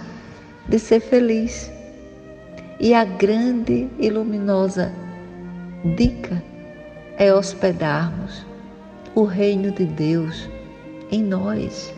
de 0.67 0.79
ser 0.79 0.99
feliz. 0.99 1.71
E 2.79 2.93
a 2.93 3.05
grande 3.05 3.88
e 3.97 4.09
luminosa 4.09 4.91
dica 5.95 6.41
é 7.17 7.33
hospedarmos 7.33 8.45
o 9.15 9.23
reino 9.23 9.71
de 9.71 9.86
Deus 9.86 10.49
em 11.12 11.23
nós. 11.23 11.93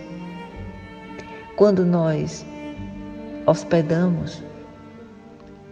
Quando 1.56 1.86
nós 1.86 2.46
hospedamos 3.46 4.44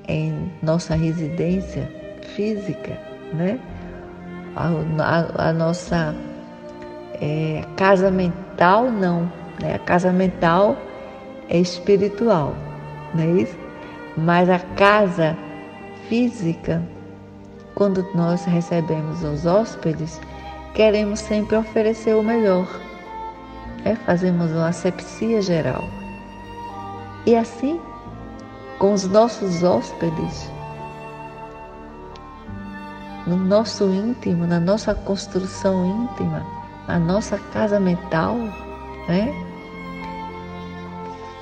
em 0.07 0.51
nossa 0.61 0.95
residência 0.95 1.89
física, 2.35 2.97
né? 3.33 3.59
A, 4.55 4.69
a, 4.99 5.49
a 5.49 5.53
nossa 5.53 6.15
é, 7.21 7.63
casa 7.75 8.11
mental 8.11 8.91
não, 8.91 9.31
né? 9.61 9.75
A 9.75 9.79
casa 9.79 10.11
mental 10.11 10.77
é 11.49 11.59
espiritual, 11.59 12.55
não 13.13 13.23
é 13.23 13.27
isso? 13.41 13.57
Mas 14.17 14.49
a 14.49 14.59
casa 14.59 15.35
física, 16.07 16.81
quando 17.75 18.05
nós 18.13 18.45
recebemos 18.45 19.23
os 19.23 19.45
hóspedes, 19.45 20.21
queremos 20.73 21.19
sempre 21.19 21.55
oferecer 21.55 22.15
o 22.15 22.23
melhor. 22.23 22.67
Né? 23.83 23.95
Fazemos 24.05 24.51
uma 24.51 24.69
asepsia 24.69 25.41
geral. 25.41 25.83
E 27.25 27.35
assim 27.35 27.79
com 28.83 28.93
os 28.93 29.05
nossos 29.05 29.63
hóspedes, 29.63 30.51
no 33.25 33.37
nosso 33.37 33.85
íntimo, 33.85 34.45
na 34.45 34.59
nossa 34.59 34.93
construção 34.93 35.85
íntima, 35.85 36.45
na 36.85 36.99
nossa 36.99 37.37
casa 37.53 37.79
mental, 37.79 38.35
né? 39.07 39.33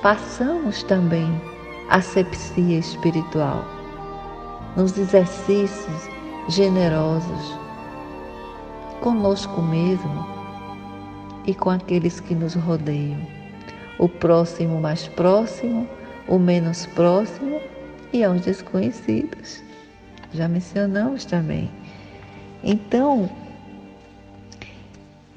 Façamos 0.02 0.82
também 0.82 1.40
asepsia 1.88 2.78
espiritual 2.78 3.64
nos 4.76 4.96
exercícios 4.98 6.08
generosos 6.48 7.58
conosco 9.00 9.60
mesmo 9.60 10.26
e 11.46 11.54
com 11.54 11.70
aqueles 11.70 12.20
que 12.20 12.34
nos 12.34 12.54
rodeiam, 12.54 13.20
o 13.98 14.08
próximo 14.08 14.80
mais 14.80 15.06
próximo 15.08 15.88
o 16.28 16.38
menos 16.38 16.86
próximo 16.86 17.60
e 18.12 18.22
aos 18.22 18.42
desconhecidos. 18.42 19.62
Já 20.32 20.48
mencionamos 20.48 21.24
também. 21.24 21.70
Então, 22.62 23.28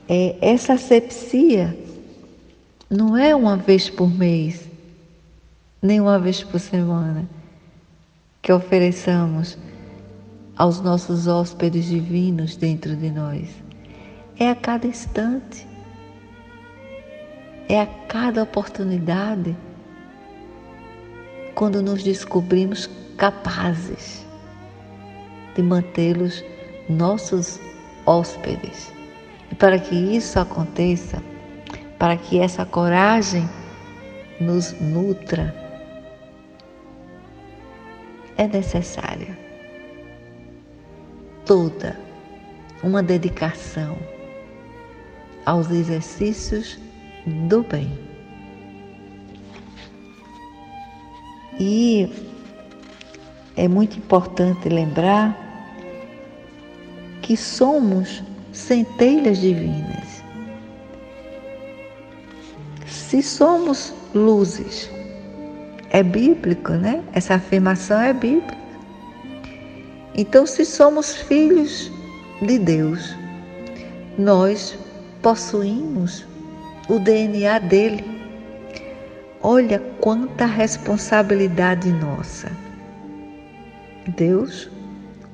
é, 0.07 0.35
essa 0.41 0.73
asepsia 0.73 1.75
não 2.89 3.17
é 3.17 3.36
uma 3.36 3.58
vez 3.58 3.89
por 3.89 4.10
mês, 4.10 4.69
nem 5.82 6.00
uma 6.00 6.19
vez 6.19 6.43
por 6.43 6.60
semana, 6.60 7.28
que 8.41 8.52
ofereçamos 8.54 9.58
aos 10.56 10.80
nossos 10.82 11.28
hóspedes 11.28 11.86
divinos 11.86 12.56
dentro 12.56 12.95
de 12.95 13.10
nós. 13.12 13.50
É 14.38 14.50
a 14.50 14.56
cada 14.56 14.88
instante. 14.88 15.67
é 17.67 17.82
a 17.82 17.88
cada 18.08 18.43
oportunidade 18.43 19.56
quando 21.56 21.82
nos 21.82 22.04
descobrimos 22.04 22.88
capazes 23.17 24.24
de 25.56 25.63
mantê-los 25.63 26.43
nossos 26.88 27.60
hóspedes. 28.06 28.93
E 29.52 29.56
para 29.56 29.80
que 29.80 29.95
isso 29.95 30.39
aconteça, 30.39 31.24
para 31.97 32.17
que 32.17 32.39
essa 32.39 32.65
coragem 32.65 33.49
nos 34.39 34.73
nutra, 34.79 35.53
é 38.38 38.47
necessária 38.47 39.38
toda 41.45 41.97
uma 42.84 43.01
dedicação 43.01 43.97
aos 45.45 45.69
exercícios 45.71 46.77
do 47.25 47.63
bem. 47.63 47.97
E 51.60 52.10
é 53.55 53.67
muito 53.67 53.97
importante 53.97 54.67
lembrar 54.67 55.36
que 57.21 57.38
somos 57.38 58.21
centelhas 58.51 59.39
divinas. 59.39 60.14
Se 63.07 63.21
somos 63.21 63.93
luzes, 64.15 64.89
é 65.91 66.01
bíblico, 66.01 66.71
né? 66.71 67.03
Essa 67.13 67.35
afirmação 67.35 68.01
é 68.01 68.11
bíblica. 68.11 68.57
Então, 70.15 70.47
se 70.47 70.65
somos 70.65 71.15
filhos 71.15 71.91
de 72.41 72.57
Deus, 72.57 73.15
nós 74.17 74.75
possuímos 75.21 76.25
o 76.89 76.97
DNA 76.97 77.59
dele. 77.59 78.03
Olha 79.39 79.77
quanta 80.01 80.47
responsabilidade 80.47 81.91
nossa. 81.91 82.51
Deus 84.17 84.67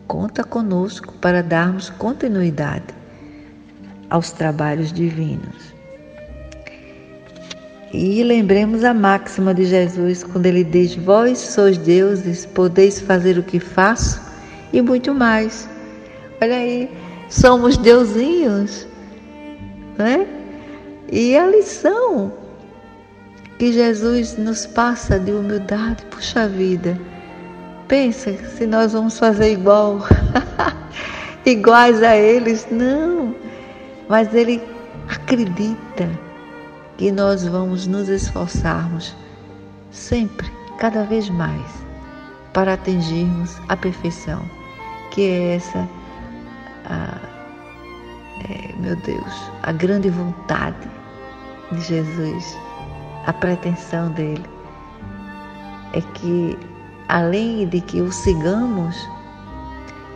conta 0.07 0.43
conosco 0.43 1.13
para 1.21 1.41
darmos 1.41 1.89
continuidade 1.89 2.93
aos 4.09 4.29
trabalhos 4.33 4.91
divinos. 4.91 5.70
E 7.93 8.23
lembremos 8.23 8.85
a 8.85 8.93
máxima 8.93 9.53
de 9.53 9.65
Jesus 9.65 10.23
quando 10.23 10.45
ele 10.45 10.63
diz: 10.63 10.95
Vós 10.95 11.37
sois 11.37 11.77
deuses, 11.77 12.45
podeis 12.45 13.01
fazer 13.01 13.37
o 13.37 13.43
que 13.43 13.59
faço 13.59 14.21
e 14.71 14.81
muito 14.81 15.13
mais. 15.13 15.67
Olha 16.41 16.55
aí, 16.55 16.89
somos 17.29 17.75
deusinhos, 17.77 18.87
né? 19.97 20.25
E 21.11 21.35
a 21.35 21.47
lição 21.47 22.31
que 23.59 23.73
Jesus 23.73 24.37
nos 24.37 24.65
passa 24.65 25.19
de 25.19 25.33
humildade, 25.33 26.05
puxa 26.05 26.47
vida. 26.47 26.97
Pensa 27.89 28.33
se 28.55 28.65
nós 28.65 28.93
vamos 28.93 29.19
fazer 29.19 29.51
igual, 29.51 29.99
iguais 31.45 32.01
a 32.01 32.15
eles. 32.15 32.65
Não, 32.71 33.35
mas 34.07 34.33
Ele 34.33 34.61
acredita 35.09 36.09
que 37.01 37.11
nós 37.11 37.43
vamos 37.43 37.87
nos 37.87 38.07
esforçarmos 38.09 39.15
sempre, 39.89 40.47
cada 40.77 41.03
vez 41.03 41.27
mais, 41.31 41.83
para 42.53 42.73
atingirmos 42.73 43.59
a 43.69 43.75
perfeição, 43.75 44.39
que 45.09 45.23
é 45.23 45.55
essa, 45.55 45.89
a, 46.85 47.17
é, 48.47 48.71
meu 48.79 48.95
Deus, 48.97 49.33
a 49.63 49.71
grande 49.71 50.11
vontade 50.11 50.87
de 51.71 51.81
Jesus, 51.81 52.55
a 53.25 53.33
pretensão 53.33 54.11
dele. 54.11 54.45
É 55.93 56.01
que 56.01 56.55
além 57.09 57.67
de 57.67 57.81
que 57.81 57.99
o 57.99 58.11
sigamos, 58.11 58.95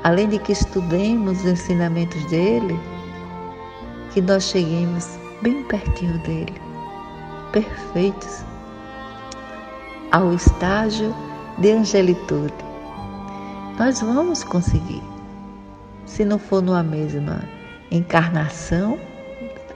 além 0.03 0.29
de 0.29 0.37
que 0.37 0.51
estudemos 0.51 1.39
os 1.39 1.45
ensinamentos 1.47 2.23
dele, 2.25 2.79
que 4.13 4.21
nós 4.21 4.43
cheguemos 4.43 5.17
bem 5.41 5.63
pertinho 5.63 6.19
dele, 6.19 6.53
perfeitos, 7.55 8.43
ao 10.11 10.33
estágio 10.33 11.15
de 11.57 11.71
angelitude. 11.71 12.53
Nós 13.79 14.01
vamos 14.01 14.43
conseguir, 14.43 15.01
se 16.05 16.25
não 16.25 16.37
for 16.37 16.61
numa 16.61 16.83
mesma 16.83 17.47
encarnação, 17.89 18.99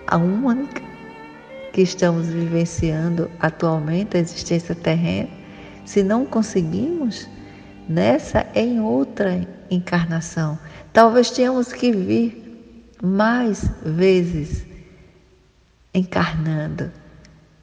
a 0.08 0.18
única 0.18 0.82
que 1.72 1.82
estamos 1.82 2.28
vivenciando 2.28 3.32
atualmente, 3.40 4.18
a 4.18 4.20
existência 4.20 4.76
terrena, 4.76 5.30
se 5.86 6.04
não 6.04 6.26
conseguimos, 6.26 7.30
nessa 7.88 8.46
em 8.56 8.82
outra 8.82 9.48
encarnação. 9.72 10.60
Talvez 10.92 11.32
tenhamos 11.32 11.72
que 11.72 11.94
vir 11.94 12.98
mais 13.02 13.72
vezes 13.86 14.66
encarnando, 15.94 16.92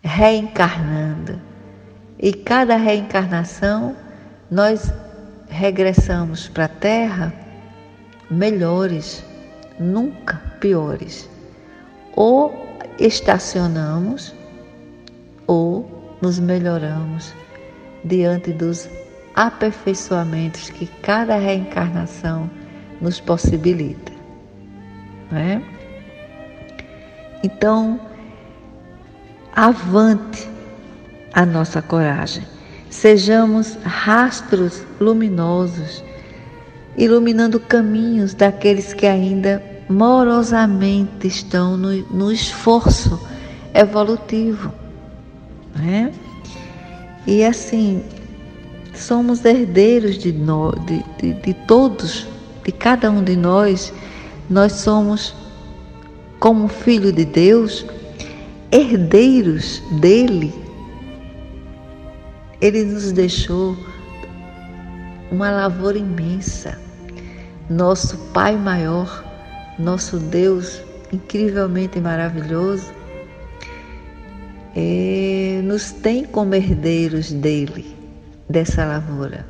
reencarnando. 0.07 1.41
E 2.19 2.33
cada 2.33 2.77
reencarnação 2.77 3.95
nós 4.51 4.93
regressamos 5.49 6.49
para 6.49 6.65
a 6.65 6.69
Terra 6.69 7.33
melhores, 8.31 9.25
nunca 9.79 10.41
piores. 10.61 11.29
Ou 12.15 12.55
estacionamos 12.99 14.35
ou 15.47 16.17
nos 16.23 16.39
melhoramos 16.39 17.35
diante 18.05 18.53
dos 18.53 18.89
aperfeiçoamentos 19.35 20.71
que 20.71 20.87
cada 21.03 21.37
reencarnação 21.37 22.49
nos 23.01 23.21
possibilita. 23.21 24.13
Não 25.31 25.39
é? 25.39 25.63
Então, 27.43 28.01
avante 29.57 30.47
a 31.33 31.47
nossa 31.47 31.81
coragem. 31.81 32.45
Sejamos 32.91 33.79
rastros 33.83 34.83
luminosos, 35.01 36.05
iluminando 36.97 37.59
caminhos 37.59 38.35
daqueles 38.35 38.93
que 38.93 39.07
ainda 39.07 39.63
morosamente 39.89 41.27
estão 41.27 41.77
no, 41.77 41.97
no 42.11 42.31
esforço 42.31 43.19
evolutivo. 43.73 44.73
Né? 45.75 46.13
E 47.27 47.43
assim, 47.43 48.05
somos 48.95 49.45
herdeiros 49.45 50.19
de, 50.19 50.33
no, 50.33 50.73
de, 50.87 51.03
de, 51.19 51.33
de 51.41 51.55
todos, 51.67 52.27
de 52.63 52.73
cada 52.73 53.11
um 53.11 53.23
de 53.23 53.37
nós, 53.37 53.93
nós 54.51 54.73
somos, 54.73 55.35
como 56.39 56.69
filho 56.69 57.13
de 57.13 57.25
Deus, 57.25 57.85
herdeiros 58.77 59.83
dele. 60.03 60.53
Ele 62.61 62.85
nos 62.85 63.11
deixou 63.11 63.75
uma 65.31 65.51
lavoura 65.51 65.97
imensa. 65.97 66.79
Nosso 67.71 68.19
Pai 68.35 68.55
maior, 68.55 69.25
nosso 69.79 70.19
Deus 70.19 70.83
incrivelmente 71.11 71.99
maravilhoso, 72.01 72.93
é, 74.75 75.61
nos 75.65 75.91
tem 75.93 76.25
como 76.25 76.55
herdeiros 76.55 77.33
dele, 77.33 77.97
dessa 78.49 78.85
lavoura. 78.85 79.47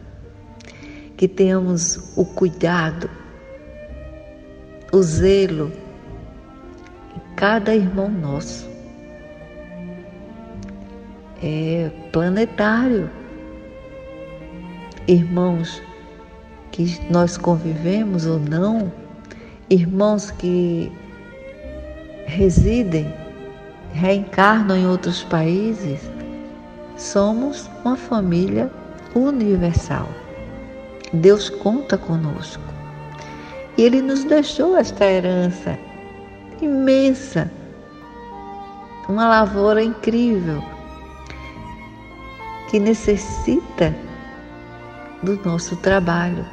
Que 1.17 1.27
tenhamos 1.27 2.13
o 2.17 2.25
cuidado, 2.25 3.11
o 4.93 5.03
zelo 5.03 5.73
em 7.17 7.35
cada 7.35 7.75
irmão 7.75 8.09
nosso. 8.09 8.76
É 11.43 11.91
planetário. 12.13 13.11
Irmãos 15.07 15.83
que 16.73 17.01
nós 17.11 17.37
convivemos 17.37 18.27
ou 18.27 18.39
não, 18.39 18.93
irmãos 19.71 20.31
que 20.31 20.91
residem 22.27 23.13
reencarnam 23.93 24.77
em 24.77 24.87
outros 24.87 25.23
países, 25.23 26.01
somos 26.97 27.71
uma 27.85 27.97
família 27.97 28.71
universal. 29.15 30.09
Deus 31.13 31.49
conta 31.49 31.97
conosco. 31.97 32.63
E 33.77 33.83
Ele 33.83 34.03
nos 34.03 34.25
deixou 34.25 34.77
esta 34.77 35.05
herança 35.05 35.79
imensa, 36.61 37.51
uma 39.09 39.29
lavoura 39.29 39.83
incrível, 39.83 40.63
que 42.77 42.81
necessita 42.81 43.97
do 45.23 45.43
nosso 45.43 45.77
trabalho, 45.77 46.45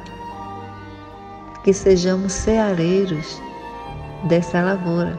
que 1.62 1.70
sejamos 1.70 2.32
ceareiros 2.32 3.42
dessa 4.26 4.62
lavoura 4.62 5.18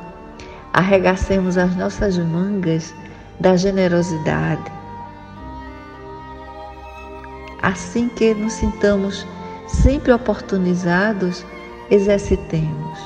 arregacemos 0.74 1.60
as 1.60 1.76
nossas 1.76 2.18
mangas 2.18 2.92
da 3.40 3.56
generosidade. 3.56 4.64
Assim 7.62 8.10
que 8.10 8.34
nos 8.34 8.54
sintamos 8.54 9.28
sempre 9.68 10.12
oportunizados, 10.12 11.46
exercitemos. 11.92 13.00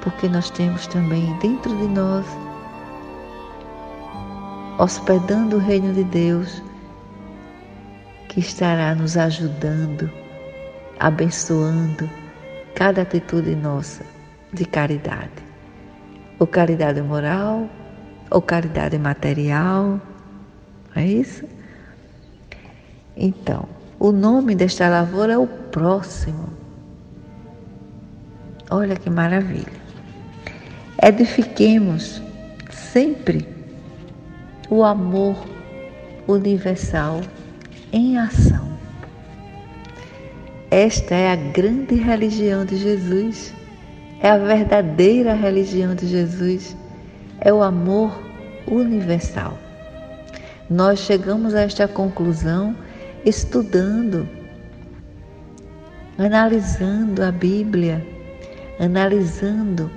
Porque 0.00 0.30
nós 0.30 0.48
temos 0.48 0.86
também 0.86 1.36
dentro 1.42 1.76
de 1.76 1.86
nós, 1.88 2.24
hospedando 4.78 5.56
o 5.56 5.58
reino 5.58 5.92
de 5.94 6.04
Deus, 6.04 6.62
que 8.28 8.40
estará 8.40 8.94
nos 8.94 9.16
ajudando, 9.16 10.10
abençoando 11.00 12.08
cada 12.74 13.02
atitude 13.02 13.54
nossa 13.54 14.04
de 14.52 14.64
caridade. 14.64 15.46
Ou 16.38 16.46
caridade 16.46 17.00
moral, 17.00 17.68
ou 18.30 18.42
caridade 18.42 18.98
material, 18.98 19.98
é 20.94 21.06
isso? 21.06 21.44
Então, 23.16 23.66
o 23.98 24.12
nome 24.12 24.54
desta 24.54 24.88
lavoura 24.88 25.32
é 25.32 25.38
o 25.38 25.46
próximo. 25.46 26.50
Olha 28.70 28.96
que 28.96 29.08
maravilha. 29.08 29.72
Edifiquemos 31.02 32.20
sempre 32.70 33.55
o 34.68 34.82
amor 34.82 35.36
universal 36.26 37.20
em 37.92 38.18
ação. 38.18 38.66
Esta 40.70 41.14
é 41.14 41.30
a 41.30 41.36
grande 41.36 41.94
religião 41.94 42.64
de 42.64 42.76
Jesus, 42.76 43.54
é 44.20 44.28
a 44.28 44.38
verdadeira 44.38 45.34
religião 45.34 45.94
de 45.94 46.06
Jesus, 46.06 46.76
é 47.40 47.52
o 47.52 47.62
amor 47.62 48.20
universal. 48.66 49.56
Nós 50.68 50.98
chegamos 50.98 51.54
a 51.54 51.62
esta 51.62 51.86
conclusão 51.86 52.74
estudando, 53.24 54.28
analisando 56.18 57.22
a 57.22 57.30
Bíblia, 57.30 58.04
analisando 58.80 59.88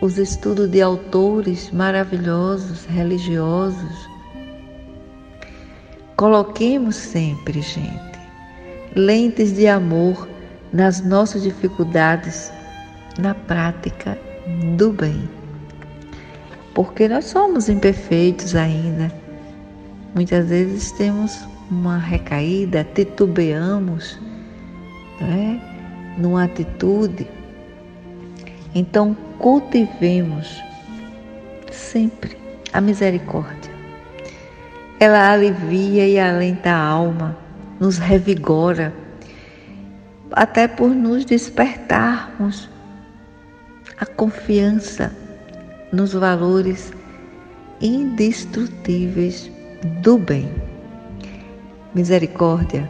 os 0.00 0.16
estudos 0.16 0.70
de 0.70 0.80
autores 0.80 1.70
maravilhosos, 1.70 2.86
religiosos. 2.86 4.08
Coloquemos 6.16 6.96
sempre, 6.96 7.60
gente, 7.60 8.18
lentes 8.94 9.54
de 9.54 9.66
amor 9.66 10.28
nas 10.72 11.04
nossas 11.04 11.42
dificuldades, 11.42 12.52
na 13.18 13.34
prática 13.34 14.18
do 14.76 14.92
bem. 14.92 15.28
Porque 16.74 17.08
nós 17.08 17.26
somos 17.26 17.68
imperfeitos 17.68 18.54
ainda. 18.54 19.12
Muitas 20.14 20.48
vezes 20.48 20.92
temos 20.92 21.46
uma 21.70 21.98
recaída, 21.98 22.86
titubeamos, 22.94 24.18
né? 25.20 25.60
numa 26.16 26.44
atitude. 26.44 27.26
Então, 28.74 29.16
cultivemos 29.38 30.62
sempre 31.70 32.36
a 32.72 32.80
misericórdia. 32.80 33.72
Ela 34.98 35.32
alivia 35.32 36.06
e 36.06 36.18
alenta 36.18 36.70
a 36.70 36.78
alma, 36.78 37.36
nos 37.80 37.98
revigora, 37.98 38.92
até 40.32 40.68
por 40.68 40.90
nos 40.90 41.24
despertarmos 41.24 42.68
a 43.98 44.06
confiança 44.06 45.14
nos 45.92 46.12
valores 46.12 46.92
indestrutíveis 47.80 49.50
do 50.02 50.18
bem. 50.18 50.50
Misericórdia 51.94 52.88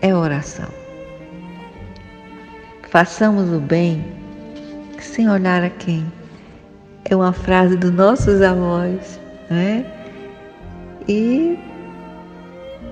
é 0.00 0.14
oração. 0.14 0.68
Façamos 2.90 3.50
o 3.50 3.58
bem 3.58 4.04
sem 5.04 5.28
olhar 5.28 5.62
a 5.62 5.70
quem. 5.70 6.10
É 7.04 7.14
uma 7.14 7.32
frase 7.32 7.76
dos 7.76 7.90
nossos 7.92 8.40
avós, 8.40 9.20
né? 9.50 9.84
E 11.06 11.58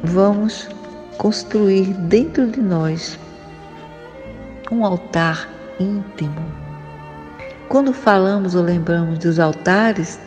vamos 0.04 0.68
construir 1.16 1.94
dentro 1.94 2.46
de 2.46 2.60
nós 2.60 3.18
um 4.70 4.84
altar 4.84 5.48
íntimo. 5.80 6.44
Quando 7.68 7.92
falamos 7.92 8.54
ou 8.54 8.62
lembramos 8.62 9.18
dos 9.18 9.38
altares, 9.38 10.20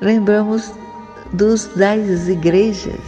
lembramos 0.00 0.72
dos 1.32 1.66
das 1.74 2.28
igrejas, 2.28 3.00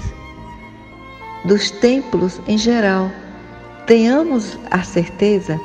dos 1.44 1.70
templos 1.70 2.40
em 2.48 2.58
geral. 2.58 3.08
Tenhamos 3.86 4.58
a 4.72 4.82
certeza 4.82 5.60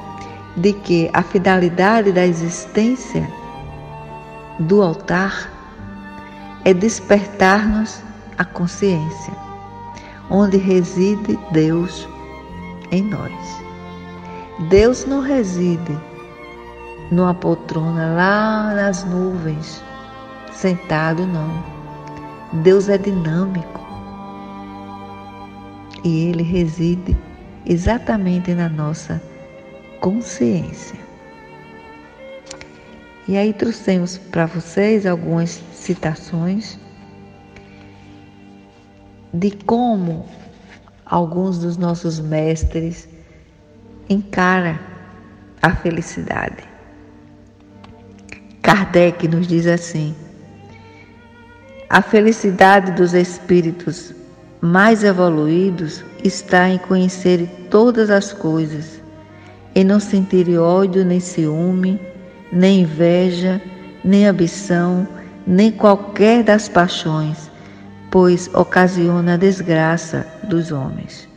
de 0.58 0.74
que 0.74 1.10
a 1.14 1.22
finalidade 1.22 2.12
da 2.12 2.26
existência 2.26 3.28
do 4.60 4.82
altar 4.82 5.50
é 6.66 6.74
despertar-nos 6.74 8.04
a 8.38 8.46
consciência, 8.46 9.34
onde 10.30 10.58
reside 10.58 11.38
Deus 11.52 12.08
em 12.92 13.04
nós. 13.04 13.32
Deus 14.70 15.06
não 15.06 15.22
reside 15.22 15.98
numa 17.10 17.34
poltrona 17.34 18.14
lá 18.14 18.74
nas 18.76 19.04
nuvens, 19.04 19.82
sentado, 20.52 21.26
não. 21.26 21.64
Deus 22.62 22.90
é 22.90 22.98
dinâmico 22.98 23.82
e 26.04 26.28
ele 26.28 26.44
reside 26.44 27.18
exatamente 27.66 28.54
na 28.54 28.68
nossa 28.68 29.22
consciência. 30.02 31.00
E 33.28 33.38
aí 33.38 33.54
trouxemos 33.54 34.18
para 34.18 34.48
vocês 34.48 35.06
algumas 35.06 35.64
citações 35.72 36.78
de 39.34 39.52
como 39.52 40.26
alguns 41.06 41.60
dos 41.60 41.78
nossos 41.78 42.20
mestres 42.20 43.08
encara 44.10 44.78
a 45.62 45.74
felicidade. 45.76 46.64
Kardec 48.62 49.28
nos 49.28 49.48
diz 49.48 49.68
assim: 49.68 50.16
a 51.90 52.02
felicidade 52.02 52.92
dos 52.94 53.14
espíritos 53.14 54.14
mais 54.60 55.04
evoluídos 55.04 56.04
está 56.24 56.70
em 56.70 56.78
conhecer 56.80 57.48
todas 57.70 58.10
as 58.10 58.34
coisas 58.34 59.01
e 59.76 59.84
não 59.84 60.00
sentir 60.00 60.58
ódio, 60.58 61.06
nem 61.06 61.20
ciúme, 61.20 62.00
nem 62.52 62.82
inveja, 62.82 63.62
nem 64.04 64.28
ambição, 64.28 65.08
nem 65.48 65.72
qualquer 65.72 66.44
das 66.44 66.68
paixões, 66.68 67.50
pois 68.10 68.50
ocasiona 68.54 69.34
a 69.34 69.38
desgraça 69.38 70.26
dos 70.44 70.72
homens. 70.72 71.28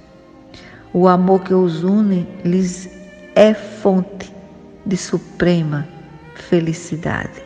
O 0.93 1.09
amor 1.09 1.43
que 1.43 1.55
os 1.55 1.83
une 1.83 2.27
lhes 2.45 2.89
é 3.35 3.55
fonte 3.55 4.33
de 4.87 4.97
suprema 4.97 5.87
felicidade. 6.35 7.43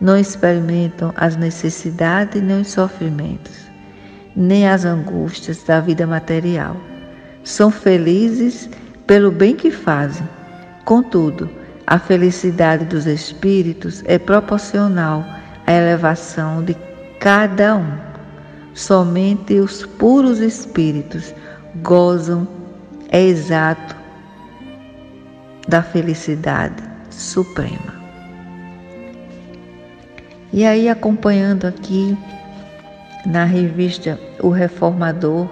Não 0.00 0.16
experimentam 0.16 1.12
as 1.16 1.36
necessidades 1.36 2.42
nem 2.42 2.62
os 2.62 2.72
sofrimentos, 2.72 3.70
nem 4.34 4.66
as 4.66 4.84
angústias 4.84 5.62
da 5.62 5.80
vida 5.80 6.06
material. 6.06 6.76
São 7.44 7.70
felizes 7.70 8.68
pelo 9.12 9.30
bem 9.30 9.54
que 9.54 9.70
fazem. 9.70 10.26
Contudo, 10.86 11.46
a 11.86 11.98
felicidade 11.98 12.86
dos 12.86 13.04
espíritos 13.04 14.02
é 14.06 14.18
proporcional 14.18 15.22
à 15.66 15.70
elevação 15.70 16.64
de 16.64 16.74
cada 17.20 17.76
um. 17.76 17.92
Somente 18.72 19.60
os 19.60 19.84
puros 19.84 20.38
espíritos 20.38 21.34
gozam 21.82 22.48
é 23.10 23.22
exato 23.22 23.94
da 25.68 25.82
felicidade 25.82 26.82
suprema. 27.10 27.92
E 30.54 30.64
aí, 30.64 30.88
acompanhando 30.88 31.66
aqui 31.66 32.16
na 33.26 33.44
revista 33.44 34.18
O 34.40 34.48
Reformador, 34.48 35.50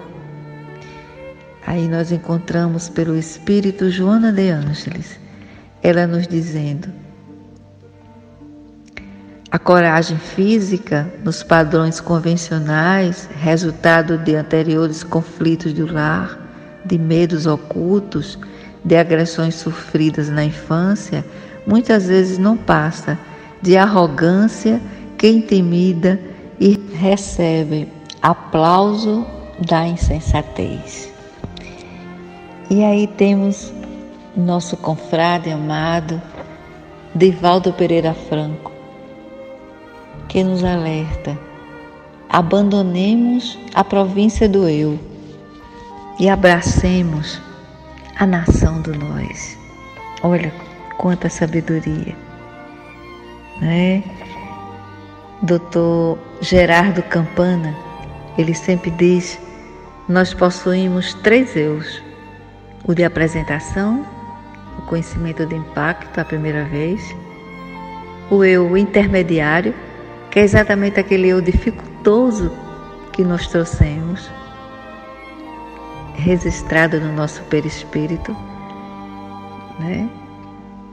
Aí 1.65 1.87
nós 1.87 2.11
encontramos 2.11 2.89
pelo 2.89 3.15
Espírito 3.15 3.89
Joana 3.89 4.31
de 4.31 4.49
Ângeles, 4.49 5.19
ela 5.83 6.07
nos 6.07 6.27
dizendo: 6.27 6.89
a 9.51 9.59
coragem 9.59 10.17
física, 10.17 11.11
nos 11.23 11.43
padrões 11.43 11.99
convencionais, 11.99 13.29
resultado 13.41 14.17
de 14.17 14.33
anteriores 14.35 15.03
conflitos 15.03 15.73
do 15.73 15.91
lar, 15.91 16.39
de 16.85 16.97
medos 16.97 17.45
ocultos, 17.45 18.39
de 18.83 18.95
agressões 18.95 19.55
sofridas 19.55 20.29
na 20.29 20.45
infância, 20.45 21.23
muitas 21.67 22.07
vezes 22.07 22.37
não 22.37 22.55
passa 22.55 23.19
de 23.61 23.75
arrogância 23.77 24.81
que 25.17 25.27
intimida 25.27 26.19
e 26.59 26.79
recebe 26.95 27.87
aplauso 28.21 29.25
da 29.67 29.85
insensatez. 29.85 31.10
E 32.71 32.85
aí 32.85 33.05
temos 33.05 33.73
nosso 34.33 34.77
confrade 34.77 35.51
amado, 35.51 36.21
Divaldo 37.13 37.73
Pereira 37.73 38.13
Franco, 38.13 38.71
que 40.29 40.41
nos 40.41 40.63
alerta: 40.63 41.37
abandonemos 42.29 43.59
a 43.73 43.83
província 43.83 44.47
do 44.47 44.69
eu 44.69 44.97
e 46.17 46.29
abracemos 46.29 47.41
a 48.17 48.25
nação 48.25 48.81
do 48.81 48.97
nós. 48.97 49.57
Olha 50.23 50.53
quanta 50.97 51.27
sabedoria, 51.27 52.15
né? 53.59 54.01
Doutor 55.41 56.17
Gerardo 56.39 57.03
Campana, 57.03 57.75
ele 58.37 58.53
sempre 58.53 58.91
diz: 58.91 59.37
nós 60.07 60.33
possuímos 60.33 61.13
três 61.15 61.53
eus: 61.57 62.01
o 62.83 62.93
de 62.93 63.03
apresentação, 63.03 64.05
o 64.77 64.81
conhecimento 64.83 65.45
de 65.45 65.55
impacto 65.55 66.19
a 66.19 66.25
primeira 66.25 66.63
vez, 66.65 67.15
o 68.29 68.43
eu 68.43 68.77
intermediário, 68.77 69.73
que 70.29 70.39
é 70.39 70.43
exatamente 70.43 70.99
aquele 70.99 71.29
eu 71.29 71.41
dificultoso 71.41 72.51
que 73.11 73.23
nós 73.23 73.47
trouxemos, 73.47 74.29
registrado 76.15 76.99
no 76.99 77.11
nosso 77.13 77.41
perispírito, 77.43 78.35
né? 79.79 80.09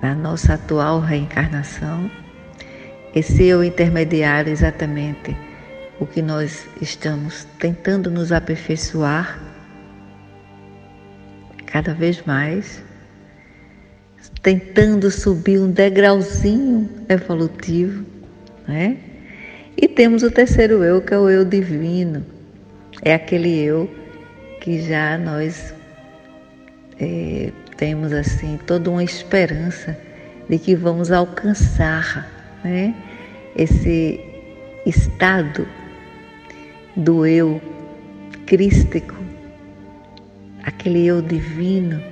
na 0.03 0.14
nossa 0.14 0.55
atual 0.55 1.01
reencarnação. 1.01 2.11
Esse 3.14 3.44
eu 3.44 3.64
intermediário, 3.64 4.53
exatamente 4.53 5.37
o 6.01 6.07
que 6.07 6.22
nós 6.22 6.68
estamos 6.81 7.44
tentando 7.59 8.11
nos 8.11 8.31
aperfeiçoar 8.31 9.48
cada 11.70 11.94
vez 11.94 12.22
mais, 12.24 12.83
tentando 14.42 15.11
subir 15.11 15.59
um 15.61 15.70
degrauzinho 15.70 16.88
evolutivo, 17.09 18.04
né? 18.66 18.96
E 19.76 19.87
temos 19.87 20.22
o 20.22 20.31
terceiro 20.31 20.83
eu, 20.83 21.00
que 21.00 21.14
é 21.14 21.18
o 21.18 21.28
eu 21.28 21.44
divino. 21.44 22.24
É 23.02 23.14
aquele 23.14 23.59
eu 23.61 23.88
que 24.61 24.81
já 24.83 25.16
nós 25.16 25.72
é, 26.98 27.52
temos 27.76 28.12
assim 28.12 28.59
toda 28.66 28.90
uma 28.90 29.04
esperança 29.04 29.96
de 30.48 30.59
que 30.59 30.74
vamos 30.74 31.12
alcançar, 31.12 32.26
né? 32.64 32.94
Esse 33.57 34.20
estado 34.85 35.66
do 36.96 37.24
eu 37.26 37.61
crístico, 38.46 39.14
aquele 40.68 41.07
eu 41.07 41.22
divino, 41.22 42.02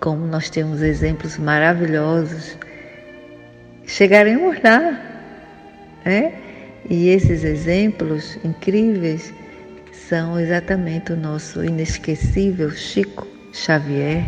como 0.00 0.26
nós 0.26 0.50
temos 0.50 0.82
exemplos 0.82 1.38
maravilhosos, 1.38 2.58
chegaremos 3.86 4.60
lá, 4.62 5.00
né? 6.04 6.34
E 6.90 7.08
esses 7.08 7.44
exemplos 7.44 8.36
incríveis 8.44 9.32
são 9.92 10.38
exatamente 10.38 11.12
o 11.12 11.16
nosso 11.16 11.64
inesquecível 11.64 12.70
Chico 12.72 13.26
Xavier, 13.52 14.24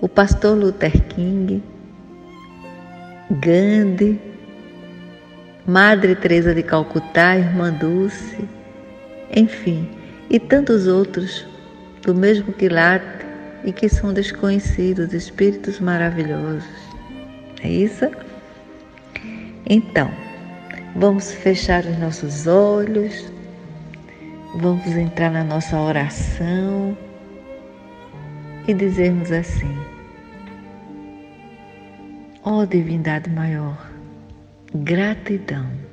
o 0.00 0.08
pastor 0.08 0.56
Luther 0.56 1.02
King, 1.08 1.60
Gandhi, 3.32 4.20
Madre 5.66 6.14
Teresa 6.14 6.54
de 6.54 6.62
Calcutá, 6.62 7.36
Irmã 7.36 7.72
Dulce, 7.72 8.48
enfim, 9.34 9.88
e 10.30 10.38
tantos 10.38 10.86
outros 10.86 11.46
do 12.02 12.14
mesmo 12.14 12.52
quilate 12.52 13.24
e 13.64 13.72
que 13.72 13.88
são 13.88 14.12
desconhecidos, 14.12 15.12
espíritos 15.12 15.80
maravilhosos. 15.80 16.64
É 17.62 17.68
isso? 17.68 18.10
Então, 19.66 20.10
vamos 20.96 21.32
fechar 21.32 21.84
os 21.84 21.98
nossos 21.98 22.46
olhos, 22.46 23.32
vamos 24.56 24.86
entrar 24.86 25.30
na 25.30 25.42
nossa 25.42 25.78
oração 25.78 26.96
e 28.68 28.74
dizermos 28.74 29.32
assim: 29.32 29.74
Ó 32.42 32.60
oh, 32.60 32.66
divindade 32.66 33.30
maior, 33.30 33.90
gratidão. 34.74 35.83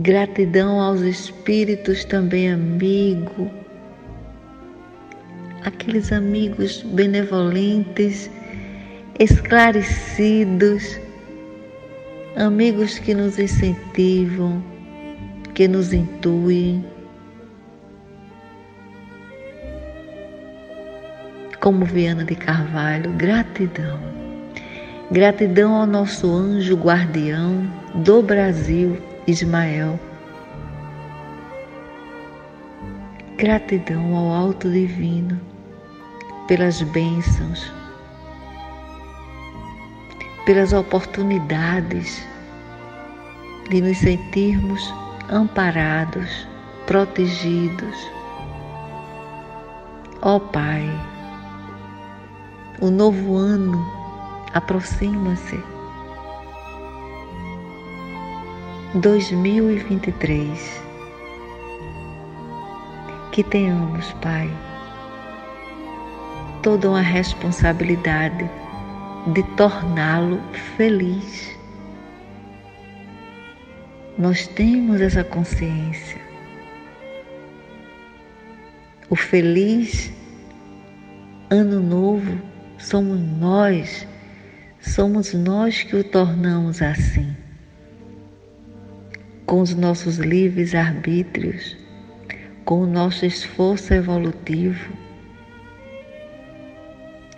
Gratidão 0.00 0.80
aos 0.80 1.02
espíritos 1.02 2.04
também 2.04 2.50
amigo, 2.50 3.48
aqueles 5.62 6.10
amigos 6.10 6.82
benevolentes, 6.82 8.28
esclarecidos, 9.20 10.98
amigos 12.34 12.98
que 12.98 13.14
nos 13.14 13.38
incentivam, 13.38 14.60
que 15.54 15.68
nos 15.68 15.92
intuem. 15.92 16.84
Como 21.60 21.84
Viana 21.84 22.24
de 22.24 22.34
Carvalho, 22.34 23.12
gratidão. 23.12 24.00
Gratidão 25.12 25.72
ao 25.72 25.86
nosso 25.86 26.26
anjo 26.26 26.74
guardião 26.74 27.64
do 27.94 28.20
Brasil, 28.20 28.98
Ismael. 29.26 29.98
Gratidão 33.38 34.14
ao 34.14 34.32
Alto 34.32 34.70
Divino 34.70 35.40
pelas 36.46 36.82
bênçãos, 36.82 37.72
pelas 40.44 40.74
oportunidades 40.74 42.26
de 43.70 43.80
nos 43.80 43.96
sentirmos 43.96 44.92
amparados, 45.30 46.46
protegidos. 46.86 48.10
Ó 50.20 50.38
Pai, 50.38 50.86
o 52.80 52.90
novo 52.90 53.36
ano 53.36 53.82
aproxima-se. 54.52 55.73
2023. 58.94 60.82
Que 63.32 63.42
tenhamos, 63.42 64.12
Pai, 64.22 64.48
toda 66.62 66.90
uma 66.90 67.00
responsabilidade 67.00 68.48
de 69.32 69.42
torná-lo 69.56 70.40
feliz. 70.76 71.58
Nós 74.16 74.46
temos 74.46 75.00
essa 75.00 75.24
consciência. 75.24 76.22
O 79.10 79.16
feliz 79.16 80.12
ano 81.50 81.80
novo 81.80 82.40
somos 82.78 83.20
nós 83.20 84.06
somos 84.80 85.32
nós 85.32 85.82
que 85.82 85.96
o 85.96 86.04
tornamos 86.04 86.82
assim. 86.82 87.34
Com 89.54 89.60
os 89.60 89.72
nossos 89.72 90.16
livres 90.16 90.74
arbítrios, 90.74 91.76
com 92.64 92.80
o 92.80 92.86
nosso 92.88 93.24
esforço 93.24 93.94
evolutivo. 93.94 94.92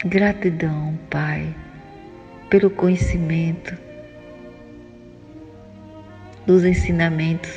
Gratidão, 0.02 0.98
Pai, 1.10 1.54
pelo 2.48 2.70
conhecimento 2.70 3.76
dos 6.46 6.64
ensinamentos 6.64 7.52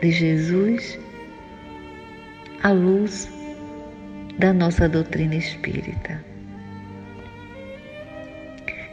de 0.00 0.12
Jesus 0.12 1.00
à 2.62 2.70
luz 2.70 3.28
da 4.38 4.52
nossa 4.52 4.88
doutrina 4.88 5.34
espírita 5.34 6.24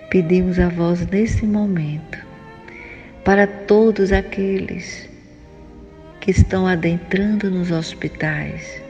pedimos 0.09 0.57
a 0.59 0.69
vós 0.69 1.05
nesse 1.07 1.45
momento, 1.45 2.17
para 3.24 3.47
todos 3.47 4.11
aqueles 4.11 5.09
que 6.19 6.32
estão 6.32 6.67
adentrando 6.67 7.49
nos 7.49 7.71
hospitais 7.71 8.82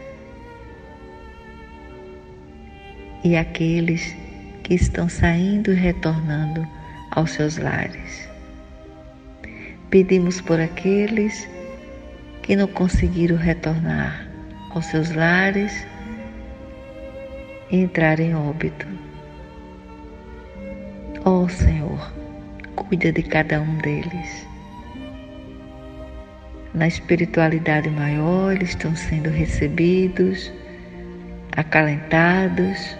e 3.23 3.35
aqueles 3.35 4.15
que 4.63 4.73
estão 4.73 5.07
saindo 5.07 5.71
e 5.71 5.75
retornando 5.75 6.67
aos 7.11 7.31
seus 7.31 7.57
lares. 7.57 8.27
Pedimos 9.89 10.41
por 10.41 10.59
aqueles 10.59 11.47
que 12.41 12.55
não 12.55 12.67
conseguiram 12.67 13.37
retornar 13.37 14.27
aos 14.71 14.85
seus 14.87 15.11
lares 15.11 15.85
e 17.71 17.77
entrar 17.77 18.19
em 18.19 18.35
óbito 18.35 18.87
Ó 21.25 21.43
oh, 21.43 21.49
Senhor, 21.49 22.11
cuida 22.75 23.11
de 23.11 23.23
cada 23.23 23.61
um 23.61 23.77
deles. 23.77 24.47
Na 26.73 26.87
espiritualidade 26.87 27.89
maior, 27.89 28.55
eles 28.55 28.69
estão 28.69 28.95
sendo 28.95 29.29
recebidos, 29.29 30.51
acalentados, 31.55 32.97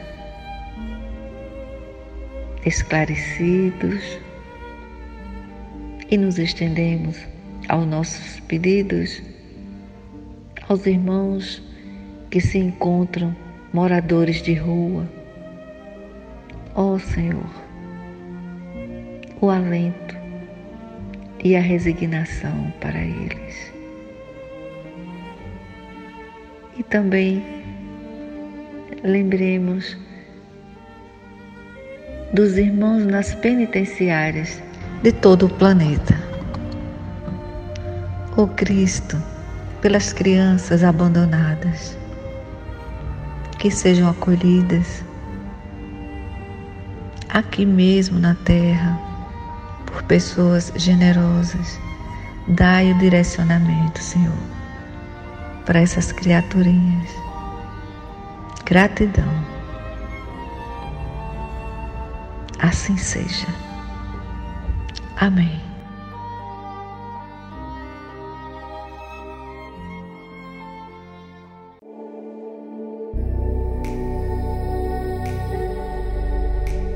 esclarecidos 2.66 4.20
e 6.10 6.18
nos 6.18 6.38
estendemos 6.38 7.18
aos 7.68 7.88
nossos 7.88 8.40
pedidos 8.42 9.22
aos 10.70 10.86
irmãos 10.86 11.62
que 12.30 12.40
se 12.40 12.58
encontram 12.58 13.36
moradores 13.74 14.42
de 14.42 14.54
rua. 14.54 15.08
Ó 16.76 16.94
oh, 16.94 17.00
Senhor, 17.00 17.63
o 19.44 19.50
alento 19.50 20.16
e 21.44 21.54
a 21.54 21.60
resignação 21.60 22.74
para 22.80 22.98
eles. 22.98 23.74
E 26.78 26.84
também 26.84 27.44
lembremos 29.04 29.98
dos 32.34 32.58
irmãos 32.58 33.06
nas 33.06 33.36
penitenciárias 33.36 34.64
de 35.02 35.12
todo 35.12 35.48
o 35.48 35.50
planeta. 35.50 36.16
O 38.38 38.48
Cristo, 38.48 39.22
pelas 39.82 40.14
crianças 40.14 40.86
abandonadas, 40.86 41.98
que 43.60 43.70
sejam 43.70 44.10
acolhidas 44.10 45.04
aqui 47.28 47.66
mesmo 47.66 48.18
na 48.18 48.36
terra 48.36 49.13
pessoas 50.08 50.72
generosas. 50.76 51.80
Dai 52.48 52.92
o 52.92 52.98
direcionamento, 52.98 54.00
Senhor, 54.02 54.34
para 55.66 55.80
essas 55.80 56.12
criaturinhas. 56.12 57.10
Gratidão. 58.66 59.32
Assim 62.60 62.98
seja. 62.98 63.48
Amém. 65.18 65.73